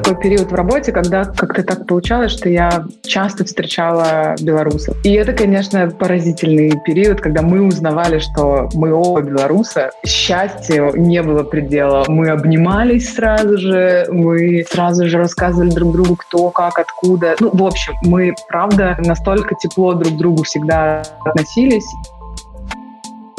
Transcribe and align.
такой 0.00 0.20
период 0.20 0.50
в 0.50 0.54
работе, 0.54 0.92
когда 0.92 1.24
как-то 1.24 1.62
так 1.62 1.86
получалось, 1.86 2.32
что 2.32 2.48
я 2.48 2.84
часто 3.02 3.44
встречала 3.44 4.34
белорусов. 4.40 4.96
И 5.04 5.12
это, 5.12 5.32
конечно, 5.32 5.88
поразительный 5.88 6.72
период, 6.84 7.20
когда 7.20 7.42
мы 7.42 7.62
узнавали, 7.62 8.18
что 8.18 8.68
мы 8.74 8.92
оба 8.92 9.22
белоруса. 9.22 9.90
Счастья 10.04 10.92
не 10.94 11.22
было 11.22 11.42
предела. 11.42 12.04
Мы 12.08 12.28
обнимались 12.28 13.14
сразу 13.14 13.56
же, 13.56 14.06
мы 14.10 14.64
сразу 14.70 15.06
же 15.08 15.18
рассказывали 15.18 15.70
друг 15.70 15.92
другу, 15.92 16.16
кто, 16.16 16.50
как, 16.50 16.78
откуда. 16.78 17.36
Ну, 17.40 17.50
в 17.52 17.64
общем, 17.64 17.94
мы, 18.02 18.34
правда, 18.48 18.96
настолько 18.98 19.54
тепло 19.54 19.94
друг 19.94 20.14
к 20.14 20.16
другу 20.16 20.42
всегда 20.42 21.02
относились. 21.24 21.86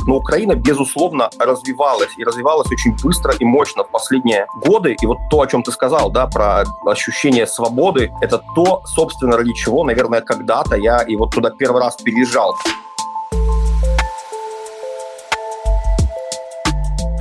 Но 0.08 0.16
Украина, 0.16 0.56
безусловно, 0.56 1.30
развивалась 1.38 2.12
и 2.16 2.24
развивалась 2.24 2.72
очень 2.72 2.96
быстро 3.04 3.34
и 3.38 3.44
мощно 3.44 3.84
в 3.84 3.90
последние 3.90 4.48
годы. 4.56 4.96
И 5.02 5.06
вот 5.06 5.18
то, 5.30 5.42
о 5.42 5.48
чем 5.48 5.64
ты 5.64 5.72
сказал, 5.74 6.10
да, 6.10 6.28
про 6.28 6.64
ощущение 6.86 7.46
свободы, 7.46 8.14
это 8.22 8.42
то, 8.56 8.82
собственно, 8.86 9.36
ради 9.36 9.52
чего, 9.52 9.84
наверное, 9.84 10.22
когда-то 10.22 10.78
я 10.78 11.00
и 11.02 11.18
вот 11.18 11.32
туда 11.32 11.50
первый 11.50 11.82
раз 11.82 11.98
переезжал. 11.98 12.56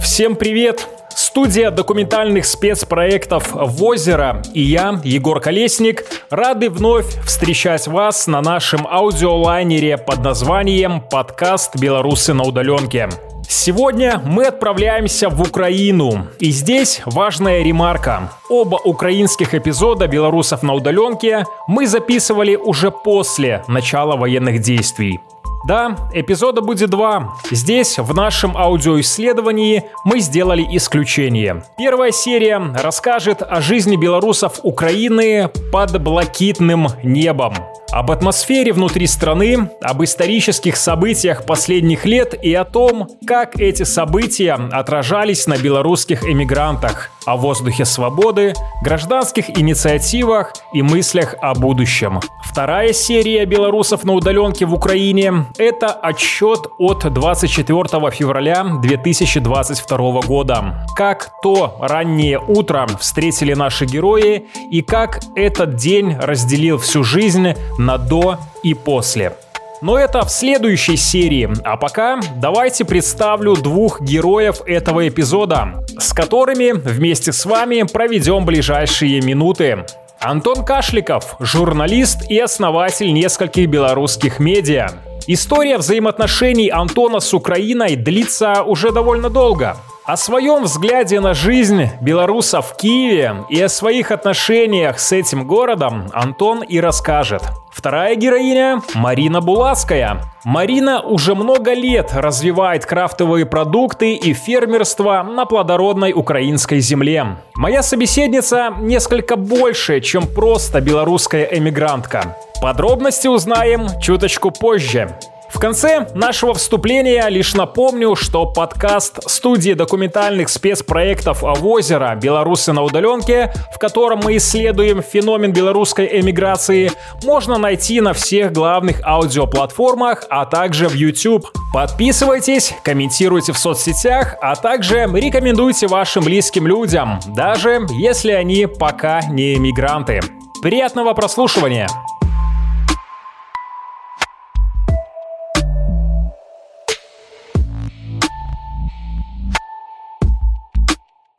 Всем 0.00 0.36
привет! 0.36 0.88
Студия 1.36 1.70
документальных 1.70 2.46
спецпроектов 2.46 3.50
«Возеро» 3.52 4.42
и 4.54 4.62
я, 4.62 4.98
Егор 5.04 5.38
Колесник, 5.38 6.06
рады 6.30 6.70
вновь 6.70 7.04
встречать 7.26 7.86
вас 7.86 8.26
на 8.26 8.40
нашем 8.40 8.86
аудиолайнере 8.86 9.98
под 9.98 10.24
названием 10.24 11.02
«Подкаст 11.02 11.76
«Белорусы 11.78 12.32
на 12.32 12.42
удаленке». 12.42 13.10
Сегодня 13.46 14.18
мы 14.24 14.46
отправляемся 14.46 15.28
в 15.28 15.42
Украину. 15.42 16.26
И 16.40 16.50
здесь 16.50 17.02
важная 17.04 17.62
ремарка. 17.62 18.32
Оба 18.48 18.76
украинских 18.76 19.54
эпизода 19.54 20.06
«Белорусов 20.06 20.62
на 20.62 20.72
удаленке» 20.72 21.44
мы 21.68 21.86
записывали 21.86 22.56
уже 22.56 22.90
после 22.90 23.62
начала 23.68 24.16
военных 24.16 24.62
действий. 24.62 25.20
Да, 25.66 25.96
эпизода 26.12 26.60
будет 26.60 26.90
два. 26.90 27.34
Здесь, 27.50 27.98
в 27.98 28.14
нашем 28.14 28.56
аудиоисследовании, 28.56 29.84
мы 30.04 30.20
сделали 30.20 30.64
исключение. 30.70 31.64
Первая 31.76 32.12
серия 32.12 32.58
расскажет 32.58 33.42
о 33.42 33.60
жизни 33.60 33.96
белорусов 33.96 34.60
Украины 34.62 35.50
под 35.72 36.00
блокитным 36.00 36.86
небом 37.02 37.54
об 37.92 38.10
атмосфере 38.10 38.72
внутри 38.72 39.06
страны, 39.06 39.70
об 39.80 40.02
исторических 40.02 40.76
событиях 40.76 41.46
последних 41.46 42.04
лет 42.04 42.34
и 42.40 42.52
о 42.54 42.64
том, 42.64 43.08
как 43.26 43.60
эти 43.60 43.84
события 43.84 44.54
отражались 44.54 45.46
на 45.46 45.56
белорусских 45.58 46.24
эмигрантах, 46.24 47.10
о 47.24 47.36
воздухе 47.36 47.84
свободы, 47.84 48.54
гражданских 48.82 49.50
инициативах 49.58 50.52
и 50.72 50.82
мыслях 50.82 51.34
о 51.40 51.54
будущем. 51.54 52.20
Вторая 52.44 52.92
серия 52.92 53.44
белорусов 53.44 54.04
на 54.04 54.12
удаленке 54.12 54.64
в 54.64 54.74
Украине– 54.74 55.46
это 55.58 55.88
отчет 55.88 56.60
от 56.78 57.12
24 57.12 58.10
февраля 58.12 58.64
2022 58.80 60.20
года. 60.22 60.86
Как 60.96 61.32
то 61.42 61.76
раннее 61.80 62.38
утро 62.38 62.86
встретили 62.98 63.54
наши 63.54 63.84
герои 63.84 64.46
и 64.70 64.82
как 64.82 65.20
этот 65.34 65.74
день 65.74 66.16
разделил 66.16 66.78
всю 66.78 67.02
жизнь 67.02 67.54
на 67.78 67.98
до 67.98 68.38
и 68.62 68.74
после. 68.74 69.36
Но 69.82 69.98
это 69.98 70.24
в 70.24 70.30
следующей 70.30 70.96
серии. 70.96 71.50
А 71.64 71.76
пока 71.76 72.18
давайте 72.36 72.84
представлю 72.84 73.54
двух 73.54 74.00
героев 74.00 74.62
этого 74.66 75.06
эпизода, 75.06 75.84
с 75.98 76.12
которыми 76.12 76.72
вместе 76.72 77.32
с 77.32 77.44
вами 77.44 77.82
проведем 77.82 78.44
ближайшие 78.46 79.20
минуты. 79.20 79.84
Антон 80.18 80.64
Кашликов, 80.64 81.36
журналист 81.40 82.30
и 82.30 82.38
основатель 82.38 83.12
нескольких 83.12 83.68
белорусских 83.68 84.38
медиа. 84.38 84.88
История 85.26 85.76
взаимоотношений 85.76 86.70
Антона 86.70 87.20
с 87.20 87.34
Украиной 87.34 87.96
длится 87.96 88.62
уже 88.62 88.92
довольно 88.92 89.28
долго. 89.28 89.76
О 90.06 90.16
своем 90.16 90.62
взгляде 90.62 91.18
на 91.18 91.34
жизнь 91.34 91.90
белоруса 92.00 92.60
в 92.60 92.76
Киеве 92.76 93.44
и 93.48 93.60
о 93.60 93.68
своих 93.68 94.12
отношениях 94.12 95.00
с 95.00 95.10
этим 95.10 95.48
городом 95.48 96.06
Антон 96.12 96.62
и 96.62 96.78
расскажет. 96.78 97.42
Вторая 97.72 98.14
героиня– 98.14 98.82
Марина 98.94 99.40
Булацкая. 99.40 100.22
Марина 100.44 101.00
уже 101.00 101.34
много 101.34 101.74
лет 101.74 102.12
развивает 102.14 102.86
крафтовые 102.86 103.46
продукты 103.46 104.14
и 104.14 104.32
фермерство 104.32 105.24
на 105.24 105.44
плодородной 105.44 106.12
украинской 106.12 106.78
земле. 106.78 107.38
Моя 107.56 107.82
собеседница 107.82 108.74
несколько 108.78 109.34
больше, 109.34 110.00
чем 110.00 110.28
просто 110.28 110.80
белорусская 110.80 111.48
эмигрантка. 111.50 112.36
Подробности 112.62 113.26
узнаем 113.26 113.88
чуточку 114.00 114.52
позже. 114.52 115.18
В 115.48 115.58
конце 115.58 116.08
нашего 116.14 116.54
вступления 116.54 117.26
лишь 117.28 117.54
напомню, 117.54 118.14
что 118.16 118.46
подкаст 118.46 119.28
студии 119.28 119.72
документальных 119.72 120.48
спецпроектов 120.48 121.42
«Озеро. 121.42 122.14
Белорусы 122.20 122.72
на 122.72 122.82
удаленке», 122.82 123.52
в 123.74 123.78
котором 123.78 124.20
мы 124.24 124.36
исследуем 124.36 125.02
феномен 125.02 125.52
белорусской 125.52 126.20
эмиграции, 126.20 126.90
можно 127.24 127.58
найти 127.58 128.00
на 128.00 128.12
всех 128.12 128.52
главных 128.52 129.00
аудиоплатформах, 129.04 130.24
а 130.28 130.44
также 130.46 130.88
в 130.88 130.94
YouTube. 130.94 131.46
Подписывайтесь, 131.72 132.74
комментируйте 132.82 133.52
в 133.52 133.58
соцсетях, 133.58 134.36
а 134.40 134.56
также 134.56 135.06
рекомендуйте 135.12 135.86
вашим 135.86 136.24
близким 136.24 136.66
людям, 136.66 137.20
даже 137.28 137.86
если 137.92 138.32
они 138.32 138.66
пока 138.66 139.20
не 139.22 139.54
эмигранты. 139.54 140.20
Приятного 140.62 141.12
прослушивания! 141.14 141.88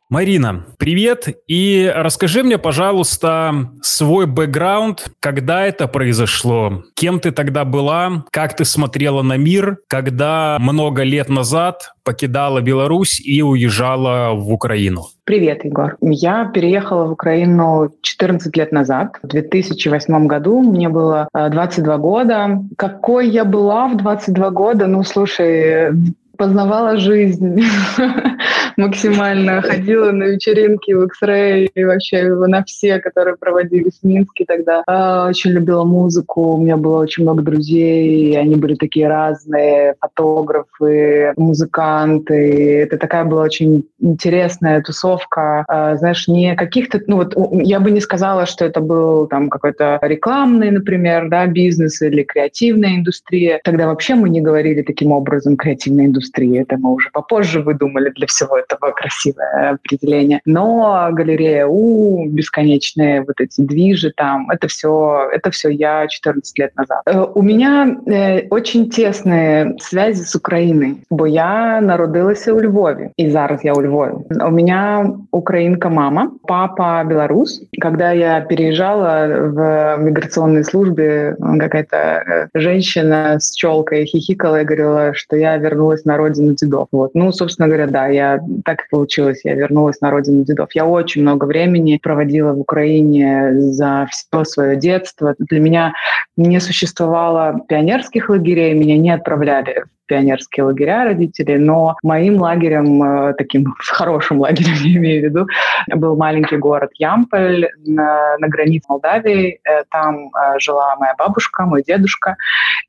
Марина, 0.09 0.63
привет. 0.79 1.27
И 1.47 1.91
расскажи 1.93 2.41
мне, 2.41 2.57
пожалуйста, 2.57 3.71
свой 3.81 4.25
бэкграунд, 4.25 5.07
когда 5.19 5.65
это 5.65 5.89
произошло, 5.89 6.83
кем 6.95 7.19
ты 7.19 7.31
тогда 7.31 7.65
была, 7.65 8.23
как 8.31 8.55
ты 8.55 8.63
смотрела 8.63 9.21
на 9.21 9.35
мир, 9.35 9.79
когда 9.89 10.55
много 10.61 11.03
лет 11.03 11.27
назад 11.27 11.91
покидала 12.05 12.61
Беларусь 12.61 13.19
и 13.19 13.41
уезжала 13.41 14.33
в 14.33 14.49
Украину. 14.49 15.07
Привет, 15.25 15.65
Егор. 15.65 15.97
Я 15.99 16.45
переехала 16.45 17.07
в 17.07 17.11
Украину 17.11 17.91
14 18.01 18.55
лет 18.55 18.71
назад, 18.71 19.17
в 19.21 19.27
2008 19.27 20.25
году. 20.25 20.61
Мне 20.61 20.87
было 20.87 21.27
22 21.33 21.93
э, 21.93 21.97
года. 21.97 22.61
Какой 22.77 23.27
я 23.27 23.43
была 23.43 23.89
в 23.89 23.97
22 23.97 24.51
года? 24.51 24.87
Ну, 24.87 25.03
слушай, 25.03 25.91
познавала 26.37 26.97
жизнь 26.97 27.61
максимально, 28.77 29.61
ходила 29.61 30.11
на 30.11 30.23
вечеринки 30.23 30.91
в 30.91 31.03
X-Ray 31.03 31.69
и 31.73 31.83
вообще 31.83 32.23
на 32.27 32.63
все, 32.63 32.99
которые 32.99 33.35
проводились 33.37 33.99
в 34.01 34.07
Минске 34.07 34.45
тогда. 34.45 34.83
А, 34.87 35.27
очень 35.27 35.51
любила 35.51 35.83
музыку, 35.83 36.53
у 36.53 36.61
меня 36.61 36.77
было 36.77 36.99
очень 36.99 37.23
много 37.23 37.41
друзей, 37.41 38.31
и 38.31 38.35
они 38.35 38.55
были 38.55 38.75
такие 38.75 39.07
разные, 39.07 39.95
фотографы, 39.99 41.33
музыканты. 41.37 42.81
Это 42.83 42.97
такая 42.97 43.25
была 43.25 43.43
очень 43.43 43.83
интересная 43.99 44.81
тусовка, 44.81 45.65
а, 45.67 45.95
знаешь, 45.97 46.27
не 46.27 46.55
каких-то, 46.55 47.01
ну 47.07 47.17
вот 47.17 47.35
я 47.51 47.79
бы 47.79 47.91
не 47.91 48.01
сказала, 48.01 48.45
что 48.45 48.65
это 48.65 48.79
был 48.81 49.27
там 49.27 49.49
какой-то 49.49 49.99
рекламный, 50.01 50.71
например, 50.71 51.29
да, 51.29 51.47
бизнес 51.47 52.01
или 52.01 52.23
креативная 52.23 52.95
индустрия. 52.95 53.59
Тогда 53.63 53.87
вообще 53.87 54.15
мы 54.15 54.29
не 54.29 54.41
говорили 54.41 54.81
таким 54.81 55.11
образом 55.11 55.57
индустрия 55.57 56.05
индустрии. 56.05 56.61
Это 56.61 56.77
мы 56.77 56.93
уже 56.93 57.09
попозже 57.11 57.61
выдумали 57.61 58.09
для 58.09 58.27
всего 58.27 58.57
этого 58.67 58.91
красивое 58.91 59.71
определение. 59.71 60.41
Но 60.45 61.09
галерея 61.11 61.67
У, 61.67 62.27
бесконечные 62.29 63.21
вот 63.21 63.39
эти 63.39 63.61
движи 63.61 64.11
там, 64.15 64.49
это 64.49 64.67
все, 64.67 65.29
это 65.31 65.51
все 65.51 65.69
я 65.69 66.07
14 66.07 66.59
лет 66.59 66.75
назад. 66.75 67.01
Э, 67.05 67.25
у 67.33 67.41
меня 67.41 67.97
э, 68.05 68.47
очень 68.49 68.89
тесные 68.89 69.75
связи 69.79 70.23
с 70.23 70.35
Украиной, 70.35 70.97
бо 71.09 71.25
я 71.25 71.81
народилася 71.81 72.53
у 72.53 72.59
Львове, 72.59 73.11
и 73.17 73.29
зараз 73.29 73.63
я 73.63 73.73
у 73.73 73.81
Львове. 73.81 74.13
У 74.29 74.51
меня 74.51 75.13
украинка 75.31 75.89
мама, 75.89 76.31
папа 76.47 77.03
белорус. 77.03 77.61
Когда 77.79 78.11
я 78.11 78.41
переезжала 78.41 79.27
в 79.27 79.97
миграционной 79.97 80.63
службе, 80.63 81.35
какая-то 81.59 81.97
э, 81.97 82.47
женщина 82.53 83.39
с 83.39 83.53
челкой 83.55 84.05
хихикала 84.05 84.61
и 84.61 84.65
говорила, 84.65 85.13
что 85.13 85.35
я 85.35 85.57
вернулась 85.57 86.05
на 86.05 86.17
родину 86.17 86.53
дедов. 86.53 86.87
Вот. 86.91 87.11
Ну, 87.13 87.31
собственно 87.31 87.67
говоря, 87.67 87.87
да, 87.87 88.07
я 88.07 88.39
так 88.63 88.81
и 88.81 88.89
получилось. 88.89 89.41
Я 89.43 89.55
вернулась 89.55 90.01
на 90.01 90.11
родину 90.11 90.43
дедов. 90.43 90.69
Я 90.73 90.85
очень 90.85 91.21
много 91.21 91.45
времени 91.45 91.99
проводила 92.01 92.53
в 92.53 92.59
Украине 92.59 93.53
за 93.71 94.07
все 94.11 94.43
свое 94.43 94.75
детство. 94.75 95.35
Для 95.39 95.59
меня 95.59 95.93
не 96.35 96.59
существовало 96.59 97.61
пионерских 97.67 98.29
лагерей, 98.29 98.73
меня 98.73 98.97
не 98.97 99.11
отправляли 99.11 99.85
пионерские 100.07 100.65
лагеря 100.65 101.05
родителей, 101.05 101.57
но 101.57 101.95
моим 102.03 102.37
лагерем, 102.41 103.03
э, 103.03 103.33
таким 103.37 103.73
хорошим 103.79 104.39
лагерем, 104.39 104.73
я 104.83 104.97
имею 104.97 105.21
в 105.21 105.25
виду, 105.25 105.47
был 105.95 106.15
маленький 106.15 106.57
город 106.57 106.91
Ямполь 106.95 107.69
на, 107.85 108.37
на 108.37 108.47
границе 108.47 108.85
Молдавии. 108.89 109.59
Э, 109.63 109.83
там 109.91 110.27
э, 110.27 110.59
жила 110.59 110.95
моя 110.97 111.13
бабушка, 111.17 111.65
мой 111.65 111.83
дедушка. 111.83 112.35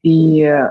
И 0.03 0.43
э, 0.43 0.69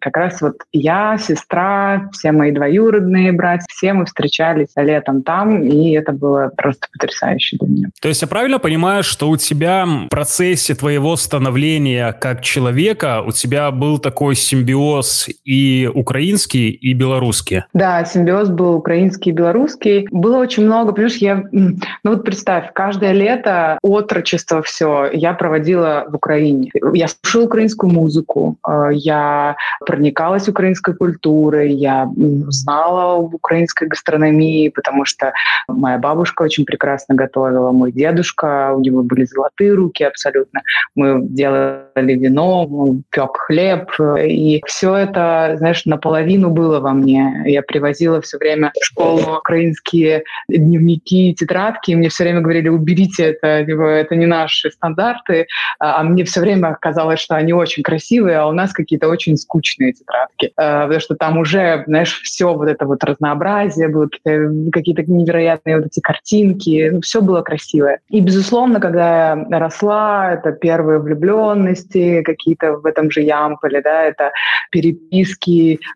как 0.00 0.16
раз 0.16 0.40
вот 0.42 0.56
я, 0.72 1.16
сестра, 1.18 2.08
все 2.12 2.32
мои 2.32 2.52
двоюродные 2.52 3.32
братья, 3.32 3.66
все 3.68 3.92
мы 3.92 4.04
встречались 4.04 4.68
летом 4.76 5.22
там, 5.22 5.62
и 5.62 5.92
это 5.92 6.12
было 6.12 6.50
просто 6.56 6.86
потрясающе 6.92 7.56
для 7.60 7.68
меня. 7.68 7.88
То 8.00 8.08
есть 8.08 8.22
я 8.22 8.28
правильно 8.28 8.58
понимаю, 8.58 9.02
что 9.02 9.28
у 9.28 9.36
тебя 9.36 9.86
в 9.86 10.08
процессе 10.08 10.74
твоего 10.74 11.16
становления 11.16 12.12
как 12.12 12.42
человека 12.42 13.22
у 13.22 13.32
тебя 13.32 13.70
был 13.70 13.98
такой 13.98 14.34
симбиоз 14.34 15.28
и 15.44 15.61
украинский, 15.94 16.70
и 16.70 16.94
белорусский? 16.94 17.64
Да, 17.72 18.04
симбиоз 18.04 18.48
был 18.48 18.74
украинский 18.74 19.32
и 19.32 19.34
белорусский. 19.34 20.06
Было 20.10 20.38
очень 20.38 20.64
много, 20.64 20.92
понимаешь, 20.92 21.16
я, 21.16 21.44
ну 21.52 22.10
вот 22.10 22.24
представь, 22.24 22.72
каждое 22.74 23.12
лето 23.12 23.78
отрочество 23.82 24.62
все 24.62 25.10
я 25.12 25.34
проводила 25.34 26.06
в 26.08 26.14
Украине. 26.14 26.70
Я 26.94 27.06
слушала 27.08 27.44
украинскую 27.44 27.92
музыку, 27.92 28.56
э, 28.66 28.90
я 28.92 29.56
проникалась 29.86 30.48
украинской 30.48 30.94
культурой, 30.94 31.72
я 31.72 32.10
знала 32.48 33.18
об 33.18 33.34
украинской 33.34 33.88
гастрономии, 33.88 34.68
потому 34.68 35.04
что 35.04 35.32
моя 35.68 35.98
бабушка 35.98 36.42
очень 36.42 36.64
прекрасно 36.64 37.14
готовила, 37.14 37.72
мой 37.72 37.92
дедушка, 37.92 38.72
у 38.74 38.80
него 38.80 39.02
были 39.02 39.24
золотые 39.24 39.74
руки 39.74 40.04
абсолютно. 40.04 40.60
Мы 40.94 41.20
делали 41.22 42.14
вино, 42.14 42.96
пек 43.10 43.36
хлеб, 43.36 43.90
и 44.18 44.62
все 44.66 44.94
это, 44.94 45.51
знаешь, 45.56 45.84
наполовину 45.84 46.50
было 46.50 46.80
во 46.80 46.92
мне. 46.92 47.42
Я 47.46 47.62
привозила 47.62 48.20
все 48.20 48.38
время 48.38 48.72
в 48.80 48.84
школу 48.84 49.38
украинские 49.38 50.24
дневники, 50.48 51.34
тетрадки, 51.34 51.90
и 51.90 51.96
мне 51.96 52.08
все 52.08 52.24
время 52.24 52.40
говорили, 52.40 52.68
уберите 52.68 53.24
это, 53.24 53.64
типа, 53.64 53.82
это 53.82 54.16
не 54.16 54.26
наши 54.26 54.70
стандарты, 54.70 55.46
а, 55.78 56.00
а 56.00 56.02
мне 56.02 56.24
все 56.24 56.40
время 56.40 56.76
казалось, 56.80 57.20
что 57.20 57.36
они 57.36 57.52
очень 57.52 57.82
красивые, 57.82 58.38
а 58.38 58.46
у 58.46 58.52
нас 58.52 58.72
какие-то 58.72 59.08
очень 59.08 59.36
скучные 59.36 59.92
тетрадки, 59.92 60.52
а, 60.56 60.82
потому 60.82 61.00
что 61.00 61.14
там 61.14 61.38
уже, 61.38 61.84
знаешь, 61.86 62.20
все 62.22 62.54
вот 62.54 62.68
это 62.68 62.86
вот 62.86 63.04
разнообразие, 63.04 63.88
было 63.88 64.08
какие-то 64.72 65.02
невероятные 65.02 65.76
вот 65.76 65.86
эти 65.86 66.00
картинки, 66.00 66.90
ну, 66.92 67.00
все 67.00 67.20
было 67.20 67.42
красивое. 67.42 68.00
И, 68.08 68.20
безусловно, 68.20 68.80
когда 68.80 69.36
я 69.50 69.58
росла, 69.58 70.32
это 70.32 70.52
первые 70.52 70.98
влюбленности 70.98 72.22
какие-то 72.22 72.74
в 72.74 72.86
этом 72.86 73.10
же 73.10 73.20
Ямполе, 73.20 73.80
да, 73.82 74.04
это 74.04 74.32
переписки 74.70 75.41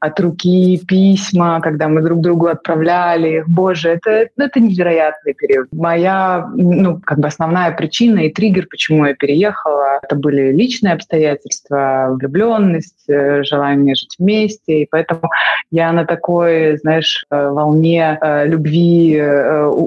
от 0.00 0.20
руки, 0.20 0.80
письма, 0.86 1.60
когда 1.60 1.88
мы 1.88 2.02
друг 2.02 2.20
другу 2.20 2.46
отправляли. 2.46 3.44
Боже, 3.46 3.90
это, 3.90 4.28
это 4.36 4.60
невероятный 4.60 5.34
период. 5.34 5.68
Моя, 5.72 6.48
ну, 6.54 7.00
как 7.04 7.18
бы 7.18 7.28
основная 7.28 7.72
причина 7.72 8.20
и 8.20 8.32
триггер, 8.32 8.66
почему 8.68 9.06
я 9.06 9.14
переехала, 9.14 10.00
это 10.02 10.16
были 10.16 10.52
личные 10.52 10.94
обстоятельства, 10.94 12.16
влюбленность, 12.18 13.08
э, 13.08 13.42
желание 13.42 13.94
жить 13.94 14.16
вместе, 14.18 14.82
и 14.82 14.88
поэтому 14.90 15.30
я 15.70 15.92
на 15.92 16.04
такой, 16.04 16.78
знаешь, 16.78 17.24
э, 17.30 17.50
волне 17.50 18.18
э, 18.20 18.46
любви 18.46 19.20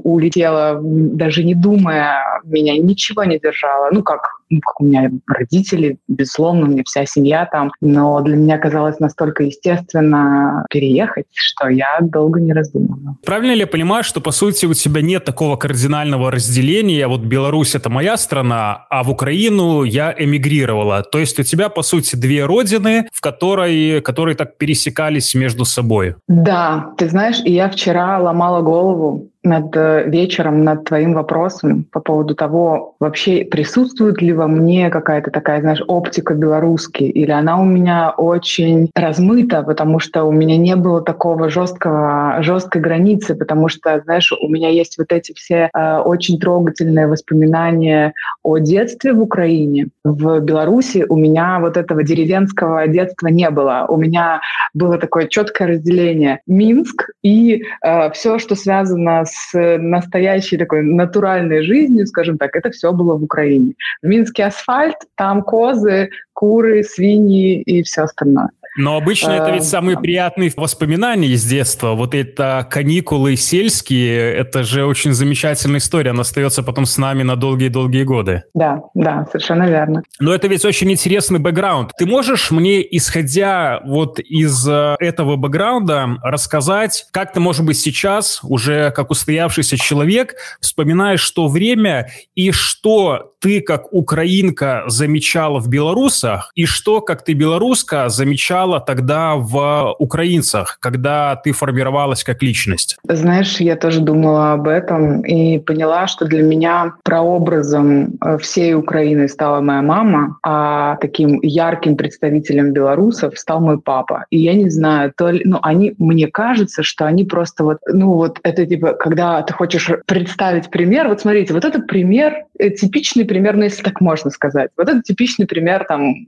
улетела, 0.04 0.80
даже 0.82 1.44
не 1.44 1.56
думая, 1.56 2.42
меня 2.44 2.78
ничего 2.78 3.24
не 3.24 3.40
держало. 3.40 3.90
Ну, 3.92 4.04
как 4.04 4.39
ну, 4.50 4.60
как 4.62 4.82
у 4.82 4.86
меня 4.86 5.12
родители, 5.28 5.98
безусловно, 6.08 6.66
у 6.66 6.70
меня 6.70 6.84
вся 6.86 7.06
семья 7.06 7.48
там, 7.52 7.72
но 7.82 8.20
для 8.22 8.36
меня 8.36 8.58
казалось 8.58 9.00
настолько 9.00 9.44
естественно 9.44 10.66
переехать, 10.70 11.26
что 11.34 11.70
я 11.70 12.00
долго 12.02 12.40
не 12.40 12.54
раздумывала. 12.54 13.18
Правильно 13.26 13.54
ли 13.54 13.62
я 13.62 13.68
понимаю, 13.68 14.04
что, 14.04 14.22
по 14.22 14.32
сути, 14.32 14.66
у 14.66 14.74
тебя 14.74 15.02
нет 15.02 15.26
такого 15.26 15.56
кардинального 15.56 16.32
разделения, 16.32 17.08
вот 17.08 17.22
Беларусь— 17.22 17.76
это 17.76 17.90
моя 17.90 18.18
страна, 18.18 18.86
а 18.90 19.04
в 19.04 19.12
Украину 19.12 19.84
я 19.84 20.14
эмигрировала? 20.18 21.04
То 21.04 21.20
есть 21.20 21.40
у 21.40 21.44
тебя, 21.44 21.70
по 21.70 21.84
сути, 21.84 22.16
две 22.16 22.46
родины, 22.46 23.08
в 23.14 23.22
которой, 23.22 24.02
которые 24.02 24.36
так 24.36 24.58
пересекались 24.58 25.36
между 25.36 25.66
собой? 25.66 26.16
Да, 26.28 26.92
ты 26.98 27.10
знаешь, 27.10 27.42
и 27.46 27.54
я 27.54 27.70
вчера 27.70 28.20
ломала 28.20 28.62
голову, 28.62 29.30
над 29.44 29.76
э, 29.76 30.10
вечером 30.10 30.64
над 30.64 30.84
твоим 30.86 31.14
вопросом 31.14 31.86
по 31.92 32.00
поводу 32.00 32.36
того, 32.36 32.96
вообще 33.00 33.46
присутствует 33.46 34.22
ли 34.22 34.34
во 34.34 34.48
мне 34.48 34.90
какая-то 34.90 35.32
такая, 35.32 35.62
знаешь, 35.62 35.82
оптика 35.88 36.34
белорусский, 36.34 37.08
или 37.08 37.32
она 37.32 37.60
у 37.60 37.64
меня 37.64 38.12
очень 38.12 38.90
размыта, 38.96 39.64
потому 39.64 40.00
что 40.00 40.26
у 40.26 40.32
меня 40.32 40.58
не 40.58 40.76
было 40.76 41.02
такого 41.02 41.50
жесткого, 41.50 42.38
жесткой 42.42 42.82
границы, 42.82 43.36
потому 43.36 43.70
что, 43.70 44.02
знаешь, 44.04 44.32
у 44.32 44.50
меня 44.50 44.70
есть 44.70 44.98
вот 44.98 45.12
эти 45.12 45.34
все 45.34 45.70
э, 45.74 45.98
очень 46.00 46.38
трогательные 46.40 47.08
воспоминания 47.08 48.14
о 48.44 48.58
детстве 48.58 49.14
в 49.14 49.22
Украине. 49.22 49.88
В 50.04 50.40
Беларуси 50.40 51.06
у 51.08 51.16
меня 51.16 51.60
вот 51.60 51.78
этого 51.78 52.04
деревенского 52.04 52.88
детства 52.88 53.28
не 53.28 53.50
было. 53.50 53.86
У 53.88 53.96
меня 53.96 54.42
было 54.74 54.98
такое 54.98 55.28
четкое 55.28 55.70
разделение 55.70 56.42
Минск 56.46 57.10
и 57.24 57.64
э, 57.82 58.12
все, 58.12 58.38
что 58.38 58.56
связано 58.56 59.24
с 59.32 59.78
настоящей 59.78 60.58
такой 60.58 60.84
натуральной 60.84 61.64
жизнью, 61.64 62.08
скажем 62.08 62.38
так, 62.38 62.56
это 62.56 62.72
все 62.72 62.92
было 62.92 63.16
в 63.16 63.24
Украине. 63.24 63.74
В 64.02 64.08
Минске 64.08 64.46
асфальт, 64.46 64.98
там 65.16 65.42
козы, 65.42 66.10
куры, 66.34 66.84
свиньи 66.84 67.62
и 67.62 67.84
все 67.84 68.04
остальное. 68.04 68.50
Но 68.80 68.96
обычно 68.96 69.32
это 69.32 69.52
ведь 69.52 69.64
эм, 69.64 69.68
самые 69.68 70.00
приятные 70.00 70.54
воспоминания 70.56 71.28
из 71.28 71.44
детства. 71.44 71.96
Вот 71.96 72.16
это 72.16 72.66
каникулы 72.72 73.36
сельские, 73.36 74.34
это 74.34 74.64
же 74.64 74.86
очень 74.86 75.12
замечательная 75.12 75.80
история. 75.80 76.12
Она 76.12 76.22
остается 76.22 76.64
потом 76.64 76.86
с 76.86 76.98
нами 76.98 77.24
на 77.24 77.36
долгие-долгие 77.36 78.04
годы. 78.04 78.44
Да, 78.54 78.84
да, 78.94 79.28
совершенно 79.30 79.68
верно. 79.68 80.04
Но 80.22 80.34
это 80.34 80.48
ведь 80.48 80.64
очень 80.64 80.90
интересный 80.90 81.40
бэкграунд. 81.40 81.92
Ты 81.98 82.06
можешь 82.06 82.52
мне, 82.52 82.82
исходя 82.96 83.82
вот 83.86 84.18
из 84.20 84.66
э, 84.66 84.96
этого 85.00 85.36
бэкграунда, 85.36 86.18
рассказать, 86.24 87.06
как 87.12 87.34
ты, 87.34 87.42
может 87.42 87.66
быть, 87.66 87.78
сейчас, 87.78 88.40
уже 88.44 88.92
как 88.92 89.12
устоявшийся 89.12 89.76
человек, 89.76 90.36
вспоминаешь 90.62 91.30
то 91.32 91.50
время 91.50 92.12
и 92.34 92.52
что 92.52 93.34
ты, 93.40 93.62
как 93.62 93.92
украинка, 93.94 94.84
замечала 94.88 95.60
в 95.60 95.70
белорусах, 95.70 96.52
и 96.56 96.66
что, 96.66 97.02
как 97.02 97.24
ты 97.24 97.34
белоруска, 97.34 98.10
замечала 98.10 98.69
тогда 98.78 99.36
в 99.36 99.96
украинцах, 99.98 100.78
когда 100.80 101.36
ты 101.36 101.52
формировалась 101.52 102.24
как 102.24 102.44
личность? 102.44 102.98
Знаешь, 103.08 103.60
я 103.60 103.76
тоже 103.76 104.02
думала 104.02 104.54
об 104.54 104.68
этом 104.68 105.22
и 105.22 105.58
поняла, 105.58 106.06
что 106.08 106.26
для 106.26 106.44
меня 106.44 106.94
прообразом 107.04 108.18
э, 108.24 108.38
всей 108.38 108.76
Украины 108.76 109.28
стала 109.28 109.62
моя 109.62 109.82
мама, 109.82 110.38
а 110.44 110.98
таким 110.98 111.40
ярким 111.42 111.96
представителем 111.96 112.74
белорусов 112.74 113.38
стал 113.40 113.62
мой 113.62 113.80
папа. 113.82 114.26
И 114.30 114.40
я 114.40 114.54
не 114.54 114.70
знаю, 114.70 115.14
то 115.18 115.30
ли, 115.30 115.42
ну, 115.46 115.60
они, 115.64 115.96
мне 115.98 116.28
кажется, 116.28 116.84
что 116.84 117.06
они 117.06 117.24
просто 117.24 117.64
вот, 117.64 117.78
ну, 117.88 118.14
вот 118.14 118.40
это 118.44 118.66
типа, 118.66 118.94
когда 118.94 119.42
ты 119.42 119.54
хочешь 119.54 119.90
представить 120.06 120.70
пример, 120.70 121.08
вот 121.08 121.22
смотрите, 121.22 121.54
вот 121.54 121.66
это 121.66 121.80
пример, 121.80 122.46
э, 122.60 122.70
типичный 122.70 123.26
примерно, 123.26 123.64
если 123.64 123.84
так 123.84 124.02
можно 124.02 124.30
сказать. 124.30 124.70
Вот 124.78 124.90
это 124.90 125.02
типичный 125.02 125.48
пример 125.48 125.86
там 125.88 126.28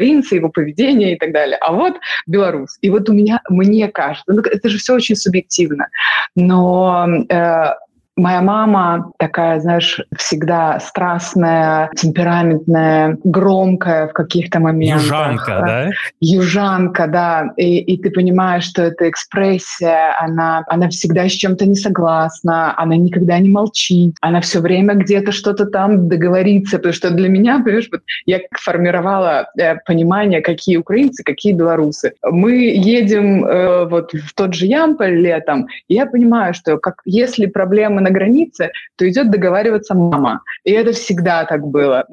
украинца, 0.00 0.34
его 0.34 0.48
поведения 0.48 1.14
и 1.14 1.18
так 1.18 1.32
далее. 1.32 1.56
А 1.60 1.72
вот 1.72 1.94
белорус. 2.26 2.78
И 2.80 2.90
вот 2.90 3.08
у 3.08 3.12
меня, 3.12 3.40
мне 3.48 3.88
кажется, 3.88 4.24
ну, 4.32 4.40
это 4.40 4.68
же 4.68 4.78
все 4.78 4.94
очень 4.94 5.16
субъективно, 5.16 5.88
но 6.34 7.06
э, 7.28 7.74
Моя 8.20 8.42
мама 8.42 9.12
такая, 9.18 9.60
знаешь, 9.60 9.98
всегда 10.14 10.78
страстная, 10.78 11.88
темпераментная, 11.96 13.16
громкая 13.24 14.08
в 14.08 14.12
каких-то 14.12 14.60
моментах. 14.60 15.02
Южанка, 15.02 15.62
да? 15.66 15.90
Южанка, 16.20 17.06
да. 17.06 17.52
И, 17.56 17.78
и 17.78 17.96
ты 17.96 18.10
понимаешь, 18.10 18.64
что 18.64 18.82
эта 18.82 19.08
экспрессия, 19.08 20.14
она, 20.20 20.64
она 20.68 20.90
всегда 20.90 21.28
с 21.30 21.32
чем-то 21.32 21.64
не 21.64 21.76
согласна, 21.76 22.74
она 22.76 22.94
никогда 22.96 23.38
не 23.38 23.48
молчит, 23.48 24.16
она 24.20 24.42
все 24.42 24.60
время 24.60 24.94
где-то 24.94 25.32
что-то 25.32 25.64
там 25.64 26.08
договорится, 26.08 26.76
потому 26.76 26.92
что 26.92 27.10
для 27.10 27.30
меня, 27.30 27.62
понимаешь, 27.64 27.88
вот 27.90 28.02
я 28.26 28.40
формировала 28.52 29.48
э, 29.56 29.76
понимание, 29.86 30.42
какие 30.42 30.76
украинцы, 30.76 31.22
какие 31.24 31.54
белорусы. 31.54 32.12
Мы 32.22 32.52
едем 32.76 33.46
э, 33.46 33.86
вот 33.86 34.12
в 34.12 34.34
тот 34.34 34.52
же 34.52 34.66
Ямполь 34.66 35.14
летом, 35.14 35.68
и 35.88 35.94
я 35.94 36.04
понимаю, 36.04 36.52
что 36.52 36.76
как, 36.76 36.96
если 37.06 37.46
проблемы 37.46 38.02
на 38.02 38.09
на 38.10 38.18
границе, 38.18 38.70
то 38.96 39.08
идет 39.08 39.30
договариваться 39.30 39.94
мама. 39.94 40.42
И 40.64 40.72
это 40.72 40.92
всегда 40.92 41.44
так 41.44 41.66
было. 41.66 42.04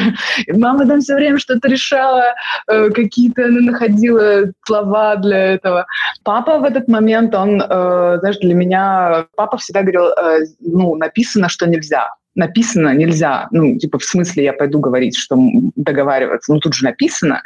Мама 0.48 0.86
там 0.86 1.00
все 1.00 1.14
время 1.14 1.38
что-то 1.38 1.68
решала, 1.68 2.34
э, 2.70 2.90
какие-то 2.90 3.46
находила 3.48 4.52
слова 4.64 5.16
для 5.16 5.54
этого. 5.54 5.86
Папа 6.24 6.58
в 6.58 6.64
этот 6.64 6.88
момент, 6.88 7.34
он, 7.34 7.60
э, 7.60 8.18
знаешь, 8.20 8.38
для 8.38 8.54
меня, 8.54 9.26
папа 9.36 9.56
всегда 9.56 9.82
говорил, 9.82 10.06
э, 10.06 10.46
ну, 10.60 10.94
написано, 10.96 11.48
что 11.48 11.66
нельзя 11.66 12.08
написано 12.36 12.94
нельзя, 12.94 13.48
ну, 13.50 13.78
типа, 13.78 13.98
в 13.98 14.04
смысле 14.04 14.44
я 14.44 14.52
пойду 14.52 14.78
говорить, 14.78 15.16
что 15.16 15.36
договариваться, 15.74 16.52
ну, 16.52 16.60
тут 16.60 16.74
же 16.74 16.84
написано. 16.84 17.42